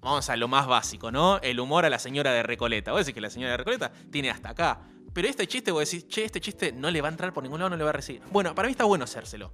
vamos 0.00 0.28
a 0.28 0.36
lo 0.36 0.48
más 0.48 0.66
básico, 0.66 1.10
¿no? 1.10 1.38
El 1.40 1.58
humor 1.58 1.84
a 1.84 1.90
la 1.90 1.98
señora 1.98 2.32
de 2.32 2.42
Recoleta. 2.42 2.92
Vos 2.92 3.00
decís 3.00 3.14
que 3.14 3.20
la 3.20 3.30
señora 3.30 3.52
de 3.52 3.56
Recoleta 3.58 3.92
tiene 4.10 4.30
hasta 4.30 4.50
acá. 4.50 4.80
Pero 5.12 5.28
este 5.28 5.46
chiste, 5.46 5.70
vos 5.70 5.88
decís, 5.88 6.08
che, 6.08 6.24
este 6.24 6.40
chiste 6.40 6.72
no 6.72 6.90
le 6.90 7.00
va 7.00 7.08
a 7.08 7.10
entrar 7.10 7.32
por 7.32 7.42
ningún 7.42 7.60
lado, 7.60 7.70
no 7.70 7.76
le 7.76 7.84
va 7.84 7.90
a 7.90 7.94
recibir. 7.94 8.22
Bueno, 8.30 8.54
para 8.54 8.66
mí 8.66 8.72
está 8.72 8.84
bueno 8.84 9.04
hacérselo. 9.04 9.52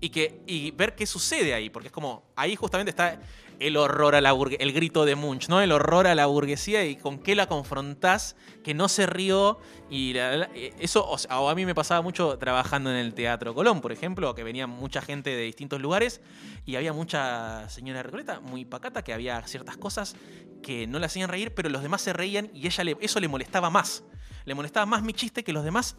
Y, 0.00 0.10
que, 0.10 0.42
y 0.46 0.72
ver 0.72 0.94
qué 0.94 1.06
sucede 1.06 1.54
ahí, 1.54 1.70
porque 1.70 1.88
es 1.88 1.92
como, 1.92 2.22
ahí 2.36 2.54
justamente 2.54 2.90
está 2.90 3.18
el 3.58 3.78
horror 3.78 4.14
a 4.14 4.20
la 4.20 4.32
burguesía, 4.32 4.62
el 4.62 4.74
grito 4.74 5.06
de 5.06 5.14
Munch, 5.14 5.48
¿no? 5.48 5.62
El 5.62 5.72
horror 5.72 6.06
a 6.06 6.14
la 6.14 6.26
burguesía 6.26 6.84
y 6.84 6.96
con 6.96 7.18
qué 7.18 7.34
la 7.34 7.46
confrontás, 7.48 8.36
que 8.62 8.74
no 8.74 8.88
se 8.88 9.06
rió. 9.06 9.58
Y 9.88 10.12
la- 10.12 10.50
eh, 10.54 10.74
eso, 10.80 11.08
o, 11.08 11.16
sea, 11.16 11.36
a 11.36 11.54
mí 11.54 11.64
me 11.64 11.74
pasaba 11.74 12.02
mucho 12.02 12.36
trabajando 12.38 12.90
en 12.90 12.96
el 12.96 13.14
Teatro 13.14 13.54
Colón, 13.54 13.80
por 13.80 13.90
ejemplo, 13.92 14.34
que 14.34 14.42
venía 14.44 14.66
mucha 14.66 15.00
gente 15.00 15.30
de 15.30 15.42
distintos 15.44 15.80
lugares 15.80 16.20
y 16.66 16.76
había 16.76 16.92
mucha 16.92 17.66
señora 17.70 18.02
Recoleta 18.02 18.40
muy 18.40 18.66
pacata, 18.66 19.02
que 19.02 19.14
había 19.14 19.40
ciertas 19.46 19.78
cosas 19.78 20.14
que 20.62 20.86
no 20.86 20.98
la 20.98 21.06
hacían 21.06 21.30
reír, 21.30 21.54
pero 21.54 21.70
los 21.70 21.82
demás 21.82 22.02
se 22.02 22.12
reían 22.12 22.50
y 22.52 22.66
ella 22.66 22.84
le- 22.84 22.98
eso 23.00 23.18
le 23.20 23.28
molestaba 23.28 23.70
más. 23.70 24.04
Le 24.44 24.54
molestaba 24.54 24.84
más 24.84 25.02
mi 25.02 25.14
chiste 25.14 25.42
que 25.42 25.54
los 25.54 25.64
demás 25.64 25.96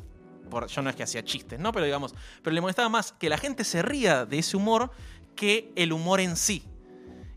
por- 0.50 0.68
yo 0.68 0.82
no 0.82 0.90
es 0.90 0.96
que 0.96 1.04
hacía 1.04 1.24
chistes, 1.24 1.60
¿no? 1.60 1.72
Pero 1.72 1.86
digamos, 1.86 2.14
pero 2.42 2.54
le 2.54 2.62
molestaba 2.62 2.90
más 2.90 3.12
que 3.14 3.30
la 3.30 3.38
gente 3.38 3.64
se 3.64 3.82
ría 3.82 4.26
de 4.26 4.40
ese 4.40 4.58
humor 4.58 4.92
que 5.36 5.72
el 5.76 5.94
humor 5.94 6.20
en 6.20 6.36
sí. 6.36 6.64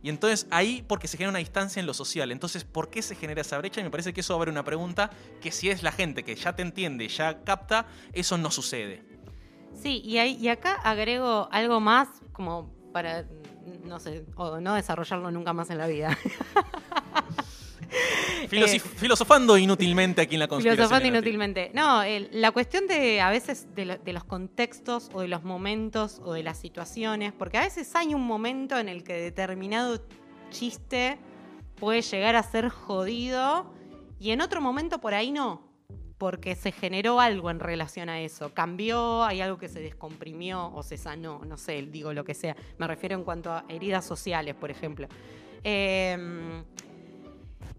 Y 0.03 0.09
entonces 0.09 0.47
ahí, 0.51 0.83
porque 0.89 1.07
se 1.09 1.19
genera 1.19 1.29
una 1.31 1.41
distancia 1.41 1.79
en 1.79 1.87
lo 1.87 1.93
social. 1.93 2.33
Entonces, 2.33 2.65
¿por 2.65 2.89
qué 2.89 3.03
se 3.03 3.15
genera 3.15 3.43
esa 3.43 3.59
brecha? 3.59 3.81
Y 3.81 3.85
me 3.85 3.91
parece 3.91 4.15
que 4.15 4.23
eso 4.23 4.35
abre 4.35 4.51
una 4.51 4.65
pregunta 4.65 5.11
que 5.43 5.51
si 5.53 5.69
es 5.69 5.83
la 5.83 5.93
gente 5.93 6.25
que 6.25 6.35
ya 6.37 6.55
te 6.57 6.63
entiende, 6.63 7.07
ya 7.09 7.45
capta, 7.45 7.87
eso 8.15 8.39
no 8.39 8.51
sucede. 8.51 9.03
Sí, 9.75 10.01
y, 10.05 10.17
ahí- 10.19 10.37
y 10.41 10.49
acá 10.49 10.73
agrego 10.83 11.49
algo 11.53 11.81
más 11.81 12.09
como 12.33 12.71
para, 12.93 13.27
no 13.85 14.01
sé, 14.01 14.25
o 14.37 14.59
no 14.61 14.75
desarrollarlo 14.75 15.31
nunca 15.31 15.53
más 15.53 15.69
en 15.69 15.77
la 15.79 15.87
vida. 15.87 16.17
Eh, 18.53 18.79
filosofando 18.81 19.57
inútilmente 19.59 20.23
aquí 20.23 20.35
en 20.35 20.41
la 20.41 20.49
conspiración. 20.49 20.77
Filosofando 20.89 21.07
inútil. 21.09 21.35
inútilmente. 21.35 21.71
No, 21.75 22.03
la 22.33 22.51
cuestión 22.51 22.87
de 22.89 23.21
a 23.21 23.31
veces 23.31 23.69
de, 23.75 23.85
lo- 23.85 23.99
de 23.99 24.13
los 24.13 24.25
contextos 24.25 25.09
o 25.13 25.21
de 25.21 25.29
los 25.29 25.45
momentos 25.45 26.21
o 26.25 26.33
de 26.33 26.43
las 26.43 26.59
situaciones, 26.59 27.33
porque 27.33 27.59
a 27.59 27.63
veces 27.63 27.95
hay 27.95 28.15
un 28.15 28.23
momento 28.27 28.77
en 28.79 28.89
el 28.89 29.05
que 29.05 29.13
determinado 29.15 30.05
chiste 30.51 31.19
puede 31.77 32.03
llegar 32.03 32.35
a 32.35 32.43
ser 32.43 32.69
jodido 32.71 33.73
y 34.19 34.31
en 34.33 34.41
otro 34.41 34.61
momento 34.61 35.01
por 35.01 35.15
ahí 35.15 35.31
no, 35.31 35.63
porque 36.19 36.57
se 36.57 36.73
generó 36.73 37.21
algo 37.21 37.51
en 37.51 37.61
relación 37.61 38.09
a 38.09 38.21
eso. 38.21 38.53
Cambió, 38.53 39.23
hay 39.25 39.41
algo 39.43 39.59
que 39.59 39.69
se 39.69 39.81
descomprimió 39.81 40.73
o 40.75 40.83
se 40.83 40.97
sanó, 40.97 41.41
no 41.47 41.57
sé, 41.57 41.83
digo 41.83 42.13
lo 42.13 42.25
que 42.25 42.35
sea. 42.35 42.57
Me 42.79 42.87
refiero 42.87 43.15
en 43.17 43.23
cuanto 43.25 43.53
a 43.53 43.65
heridas 43.69 44.05
sociales, 44.05 44.55
por 44.57 44.71
ejemplo. 44.71 45.07
Em, 45.63 46.65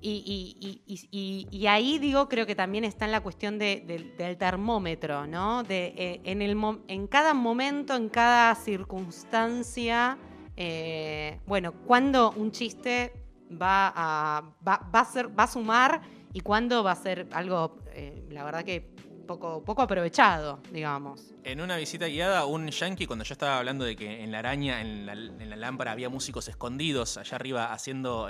y, 0.02 1.66
ahí 1.68 2.00
digo, 2.00 2.28
creo 2.28 2.46
que 2.46 2.56
también 2.56 2.84
está 2.84 3.06
en 3.06 3.12
la 3.12 3.22
cuestión 3.22 3.60
de- 3.60 3.84
del- 3.86 4.38
termómetro, 4.38 5.28
¿no? 5.28 5.64
Eh, 5.70 6.22
en, 6.24 7.08
cada 7.08 7.34
momento, 7.34 7.96
en 7.96 8.10
cada 8.10 8.56
circunstancia, 8.56 10.18
eh, 10.58 11.40
bueno, 11.46 11.74
cuando 11.86 12.32
un 12.32 12.52
chiste 12.52 13.14
va 13.62 13.92
a, 13.96 14.44
va, 14.68 14.82
a 14.92 15.06
ser, 15.06 15.38
va 15.38 15.44
a 15.44 15.48
sumar 15.48 16.02
y 16.34 16.40
cuándo 16.42 16.84
va 16.84 16.92
a 16.92 16.96
ser 16.96 17.28
algo, 17.32 17.80
eh, 17.94 18.24
la 18.30 18.44
verdad 18.44 18.64
que 18.64 18.90
poco, 19.28 19.82
aprovechado, 19.82 20.60
digamos. 20.72 21.34
En 21.44 21.62
una 21.62 21.78
visita 21.78 22.08
guiada, 22.08 22.46
un 22.46 22.68
yankee, 22.70 23.06
cuando 23.08 23.24
yo 23.26 23.34
estaba 23.34 23.58
hablando 23.60 23.86
de 23.86 23.96
que 23.96 24.24
en 24.24 24.32
la 24.32 24.40
araña, 24.40 24.82
en 24.82 25.06
la, 25.06 25.16
lámpara, 25.56 25.92
había 25.92 26.10
músicos 26.10 26.48
escondidos 26.48 27.18
allá 27.18 27.36
arriba 27.36 27.72
haciendo, 27.72 28.30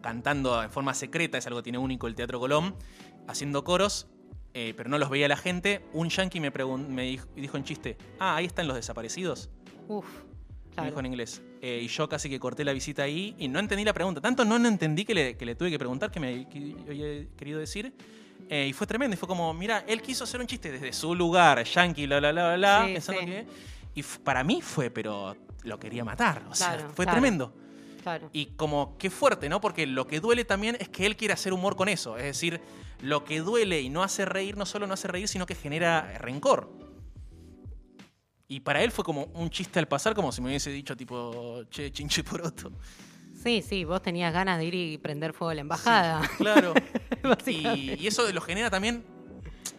cantando 0.00 0.62
en 0.62 0.70
forma 0.70 0.94
secreta, 0.94 1.38
es 1.38 1.46
algo 1.46 1.58
que 1.60 1.64
tiene 1.64 1.78
único 1.78 2.06
el 2.06 2.14
Teatro 2.14 2.38
Colón, 2.40 2.74
haciendo 3.28 3.64
coros, 3.64 4.08
eh, 4.54 4.74
pero 4.76 4.88
no 4.90 4.98
los 4.98 5.10
veía 5.10 5.28
la 5.28 5.36
gente. 5.36 5.84
Un 5.92 6.08
yankee 6.08 6.40
me, 6.40 6.50
me 6.88 7.02
dijo, 7.02 7.26
dijo 7.36 7.56
en 7.56 7.64
chiste, 7.64 7.96
ah, 8.18 8.36
ahí 8.36 8.46
están 8.46 8.66
los 8.66 8.76
desaparecidos. 8.76 9.50
Uf, 9.88 10.04
Me 10.06 10.74
claro. 10.74 10.88
dijo 10.88 11.00
en 11.00 11.06
inglés. 11.06 11.42
Eh, 11.62 11.80
y 11.82 11.88
yo 11.88 12.08
casi 12.08 12.30
que 12.30 12.40
corté 12.40 12.64
la 12.64 12.72
visita 12.72 13.02
ahí 13.02 13.34
y 13.38 13.46
no 13.48 13.58
entendí 13.60 13.84
la 13.84 13.92
pregunta. 13.92 14.20
Tanto 14.20 14.44
no, 14.44 14.58
no 14.58 14.66
entendí 14.68 15.04
que 15.04 15.14
le, 15.14 15.36
que 15.36 15.44
le 15.44 15.54
tuve 15.54 15.70
que 15.70 15.78
preguntar, 15.78 16.10
que 16.10 16.18
me 16.20 16.48
que 16.48 16.74
había 16.88 17.36
querido 17.36 17.58
decir. 17.60 17.92
Eh, 18.48 18.66
y 18.68 18.72
fue 18.72 18.86
tremendo. 18.86 19.14
Y 19.14 19.16
fue 19.18 19.28
como, 19.28 19.52
mira, 19.54 19.84
él 19.86 20.00
quiso 20.00 20.24
hacer 20.24 20.40
un 20.40 20.46
chiste 20.46 20.72
desde 20.72 20.92
su 20.92 21.14
lugar, 21.14 21.62
yankee, 21.64 22.06
bla, 22.06 22.18
bla, 22.18 22.32
bla, 22.32 22.56
bla, 22.56 22.84
Sí, 22.86 22.92
pensando 22.94 23.20
sí. 23.20 23.26
que... 23.26 23.46
Y 23.94 24.02
para 24.02 24.42
mí 24.42 24.62
fue, 24.62 24.90
pero 24.90 25.36
lo 25.64 25.78
quería 25.78 26.04
matar. 26.04 26.42
O 26.48 26.54
sea, 26.54 26.74
Claro, 26.76 26.90
fue 26.94 27.04
claro. 27.04 27.20
tremendo. 27.20 27.54
Claro. 28.02 28.30
Y 28.32 28.46
como 28.56 28.96
qué 28.98 29.10
fuerte, 29.10 29.48
¿no? 29.48 29.60
Porque 29.60 29.86
lo 29.86 30.06
que 30.06 30.20
duele 30.20 30.44
también 30.44 30.76
es 30.80 30.88
que 30.88 31.06
él 31.06 31.16
quiere 31.16 31.34
hacer 31.34 31.52
humor 31.52 31.76
con 31.76 31.88
eso. 31.88 32.16
Es 32.16 32.24
decir, 32.24 32.60
lo 33.00 33.24
que 33.24 33.40
duele 33.40 33.80
y 33.80 33.88
no 33.88 34.02
hace 34.02 34.24
reír, 34.24 34.56
no 34.56 34.66
solo 34.66 34.86
no 34.86 34.94
hace 34.94 35.08
reír, 35.08 35.28
sino 35.28 35.46
que 35.46 35.54
genera 35.54 36.18
rencor. 36.18 36.70
Y 38.48 38.60
para 38.60 38.82
él 38.82 38.90
fue 38.90 39.04
como 39.04 39.24
un 39.34 39.50
chiste 39.50 39.78
al 39.78 39.86
pasar, 39.86 40.14
como 40.14 40.32
si 40.32 40.40
me 40.40 40.48
hubiese 40.48 40.70
dicho 40.70 40.96
tipo, 40.96 41.62
che, 41.70 41.92
chinche 41.92 42.24
poroto. 42.24 42.72
Sí, 43.42 43.62
sí, 43.62 43.84
vos 43.84 44.02
tenías 44.02 44.32
ganas 44.32 44.58
de 44.58 44.64
ir 44.64 44.74
y 44.74 44.98
prender 44.98 45.32
fuego 45.32 45.50
a 45.50 45.54
la 45.54 45.60
embajada. 45.60 46.28
Claro. 46.36 46.74
y 47.46 48.06
eso 48.06 48.30
lo 48.32 48.40
genera 48.40 48.70
también 48.70 49.04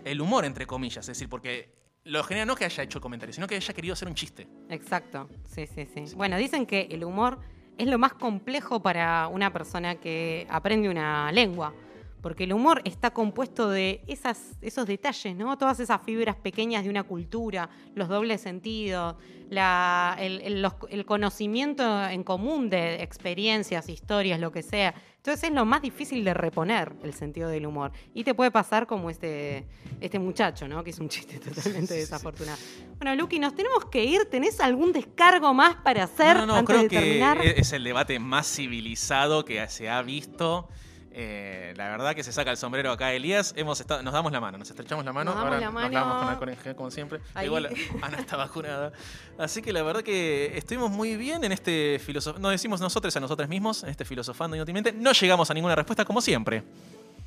el 0.06 0.22
humor, 0.22 0.46
entre 0.46 0.66
comillas. 0.66 1.04
Es 1.04 1.18
decir, 1.18 1.28
porque 1.28 1.82
lo 2.04 2.24
genera 2.24 2.46
no 2.46 2.56
que 2.56 2.66
haya 2.66 2.84
hecho 2.84 2.98
el 2.98 3.02
comentario, 3.02 3.34
sino 3.34 3.48
que 3.48 3.56
haya 3.56 3.74
querido 3.74 3.94
hacer 3.94 4.08
un 4.08 4.16
chiste. 4.16 4.48
Exacto, 4.70 5.30
sí, 5.46 5.68
sí, 5.68 5.86
sí. 5.86 6.16
Bueno, 6.16 6.38
dicen 6.38 6.66
que 6.66 6.88
el 6.92 7.04
humor 7.04 7.40
es 7.82 7.88
lo 7.88 7.98
más 7.98 8.14
complejo 8.14 8.80
para 8.80 9.28
una 9.28 9.52
persona 9.52 9.96
que 9.96 10.46
aprende 10.52 10.88
una 10.88 11.32
lengua, 11.32 11.74
porque 12.22 12.44
el 12.44 12.54
humor 12.54 12.82
está 12.86 13.12
compuesto 13.12 13.70
de 13.70 14.04
esas, 14.08 14.58
esos 14.62 14.86
detalles, 14.86 15.36
¿no? 15.36 15.58
Todas 15.58 15.80
esas 15.80 16.02
fibras 16.04 16.36
pequeñas 16.36 16.84
de 16.84 16.90
una 16.90 17.04
cultura, 17.04 17.70
los 17.96 18.08
dobles 18.10 18.42
sentidos, 18.42 19.16
la- 19.50 20.16
el, 20.20 20.40
el- 20.42 20.62
los- 20.62 20.76
el 20.90 21.06
conocimiento 21.06 22.08
en 22.10 22.24
común 22.24 22.70
de 22.70 23.02
experiencias, 23.04 23.90
historias, 23.90 24.40
lo 24.40 24.52
que 24.52 24.62
sea. 24.64 24.94
Entonces 25.18 25.44
es 25.50 25.52
lo 25.56 25.66
más 25.66 25.82
difícil 25.82 26.24
de 26.24 26.34
reponer 26.34 26.94
el 27.04 27.14
sentido 27.14 27.50
del 27.50 27.66
humor. 27.68 27.92
Y 28.14 28.24
te 28.24 28.34
puede 28.34 28.50
pasar 28.50 28.88
como 28.88 29.10
este, 29.10 29.68
este 30.00 30.18
muchacho, 30.20 30.68
¿no? 30.68 30.84
Que 30.84 30.90
es 30.92 31.00
un 31.00 31.10
chiste 31.10 31.38
totalmente 31.40 31.94
desafortunado. 31.94 32.58
Bueno, 32.98 33.16
Luqui, 33.16 33.38
nos 33.40 33.54
tenemos 33.56 33.86
que 33.86 34.04
ir. 34.04 34.26
¿Tenés 34.32 34.60
algún 34.60 34.92
descargo 34.94 35.54
más 35.54 35.76
para 35.78 36.04
hacer 36.06 36.38
no, 36.38 36.42
no, 36.46 36.54
no, 36.54 36.56
antes 36.60 36.76
creo 36.76 36.84
de 36.84 36.90
que 36.90 37.00
terminar? 37.00 37.38
es 37.46 37.58
es 37.58 37.74
el 37.74 37.84
debate 37.84 38.18
más 38.20 38.48
civilizado 38.56 39.46
que 39.46 39.68
se 39.70 39.90
ha 39.90 40.02
visto. 40.02 40.70
Eh, 41.14 41.74
la 41.76 41.90
verdad 41.90 42.16
que 42.16 42.24
se 42.24 42.32
saca 42.32 42.52
el 42.52 42.58
sombrero 42.58 42.90
acá 42.92 43.12
Elías. 43.14 43.54
Hemos 43.58 43.82
estado, 43.82 44.02
nos 44.02 44.14
damos 44.14 44.32
la 44.32 44.40
mano, 44.40 44.58
nos 44.58 44.70
estrechamos 44.70 45.04
la 45.04 45.12
mano. 45.12 45.32
Nos 45.32 45.36
damos 45.36 45.54
Ahora 45.54 45.60
la 45.60 45.66
nos 45.66 45.74
mano. 45.74 45.94
damos 45.94 46.20
con 46.22 46.28
alcohol 46.30 46.50
en 46.50 46.58
gel, 46.58 46.76
como 46.76 46.90
siempre. 46.92 47.20
Ahí. 47.34 47.48
Igual 47.48 47.70
Ana 48.02 48.18
está 48.20 48.38
vacunada. 48.38 48.94
Así 49.38 49.62
que 49.62 49.74
la 49.74 49.84
verdad 49.84 50.04
que 50.04 50.58
estuvimos 50.58 50.90
muy 50.90 51.18
bien 51.18 51.44
en 51.44 51.52
este 51.52 52.00
filosofía. 52.00 52.40
Nos 52.42 52.52
decimos 52.52 52.80
nosotros 52.80 53.14
a 53.16 53.20
nosotros 53.20 53.50
mismos, 53.50 53.84
en 53.84 53.90
este 53.90 54.06
filosofando 54.06 54.56
inútilmente. 54.56 54.94
No 54.94 55.12
llegamos 55.12 55.52
a 55.52 55.54
ninguna 55.54 55.76
respuesta, 55.76 56.06
como 56.06 56.22
siempre. 56.22 56.64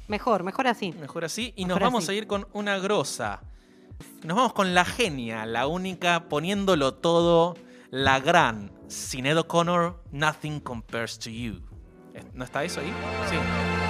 Mejor, 0.09 0.43
mejor 0.45 0.67
así. 0.67 0.93
Mejor 0.93 1.25
así. 1.25 1.53
Y 1.57 1.67
Mejor 1.67 1.81
nos 1.83 1.87
vamos 1.87 2.05
así. 2.05 2.13
a 2.13 2.15
ir 2.17 2.27
con 2.27 2.47
una 2.53 2.79
grosa. 2.79 3.41
Nos 4.23 4.37
vamos 4.37 4.55
con 4.55 4.75
la 4.75 4.85
genia, 4.87 5.45
la 5.47 5.67
única, 5.67 6.29
poniéndolo 6.31 6.95
todo, 6.95 7.55
la 7.91 8.19
gran 8.21 8.73
Sinead 8.89 9.37
O'Connor, 9.39 10.03
Nothing 10.11 10.61
Compares 10.61 11.19
to 11.19 11.29
You. 11.31 11.61
¿No 12.35 12.45
está 12.45 12.65
eso 12.65 12.81
ahí? 12.81 12.93
Sí. 13.31 13.84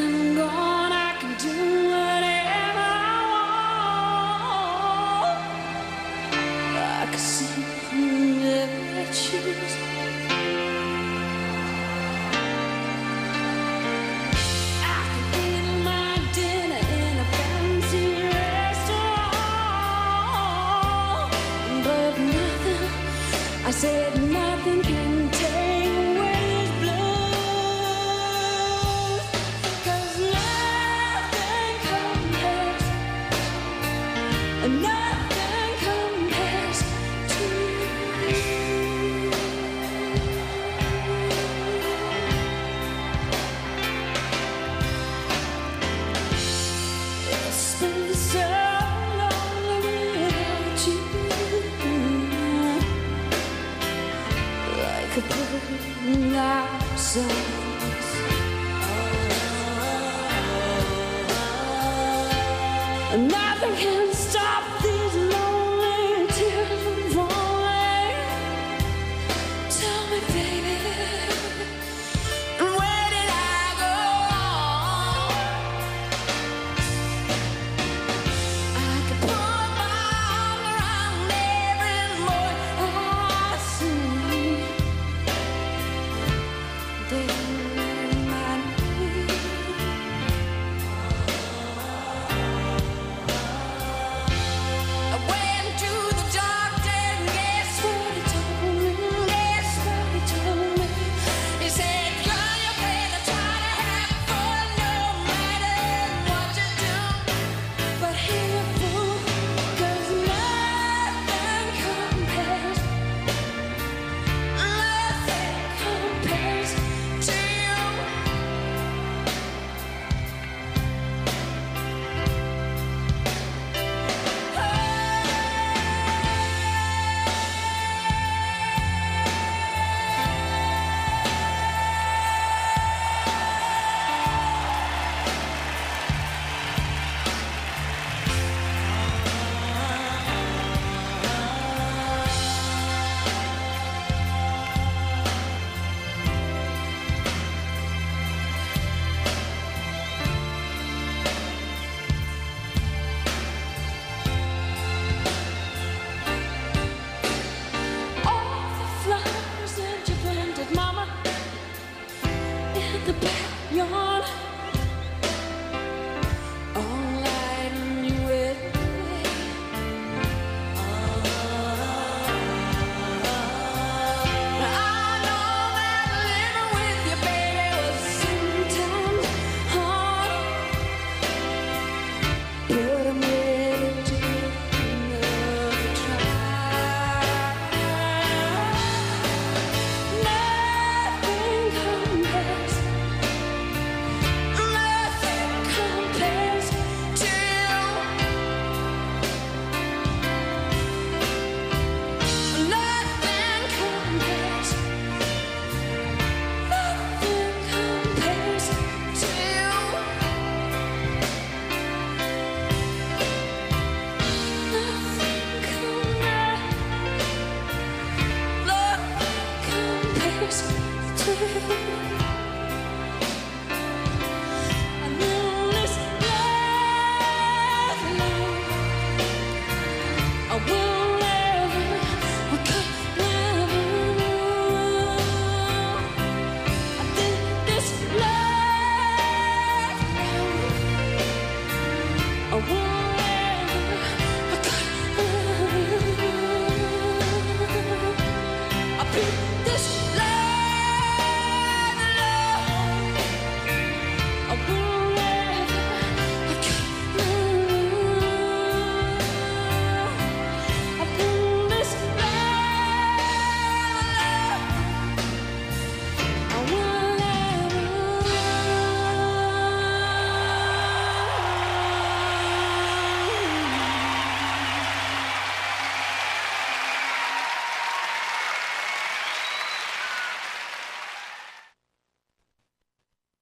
and 0.00 0.36
gone. 0.36 0.69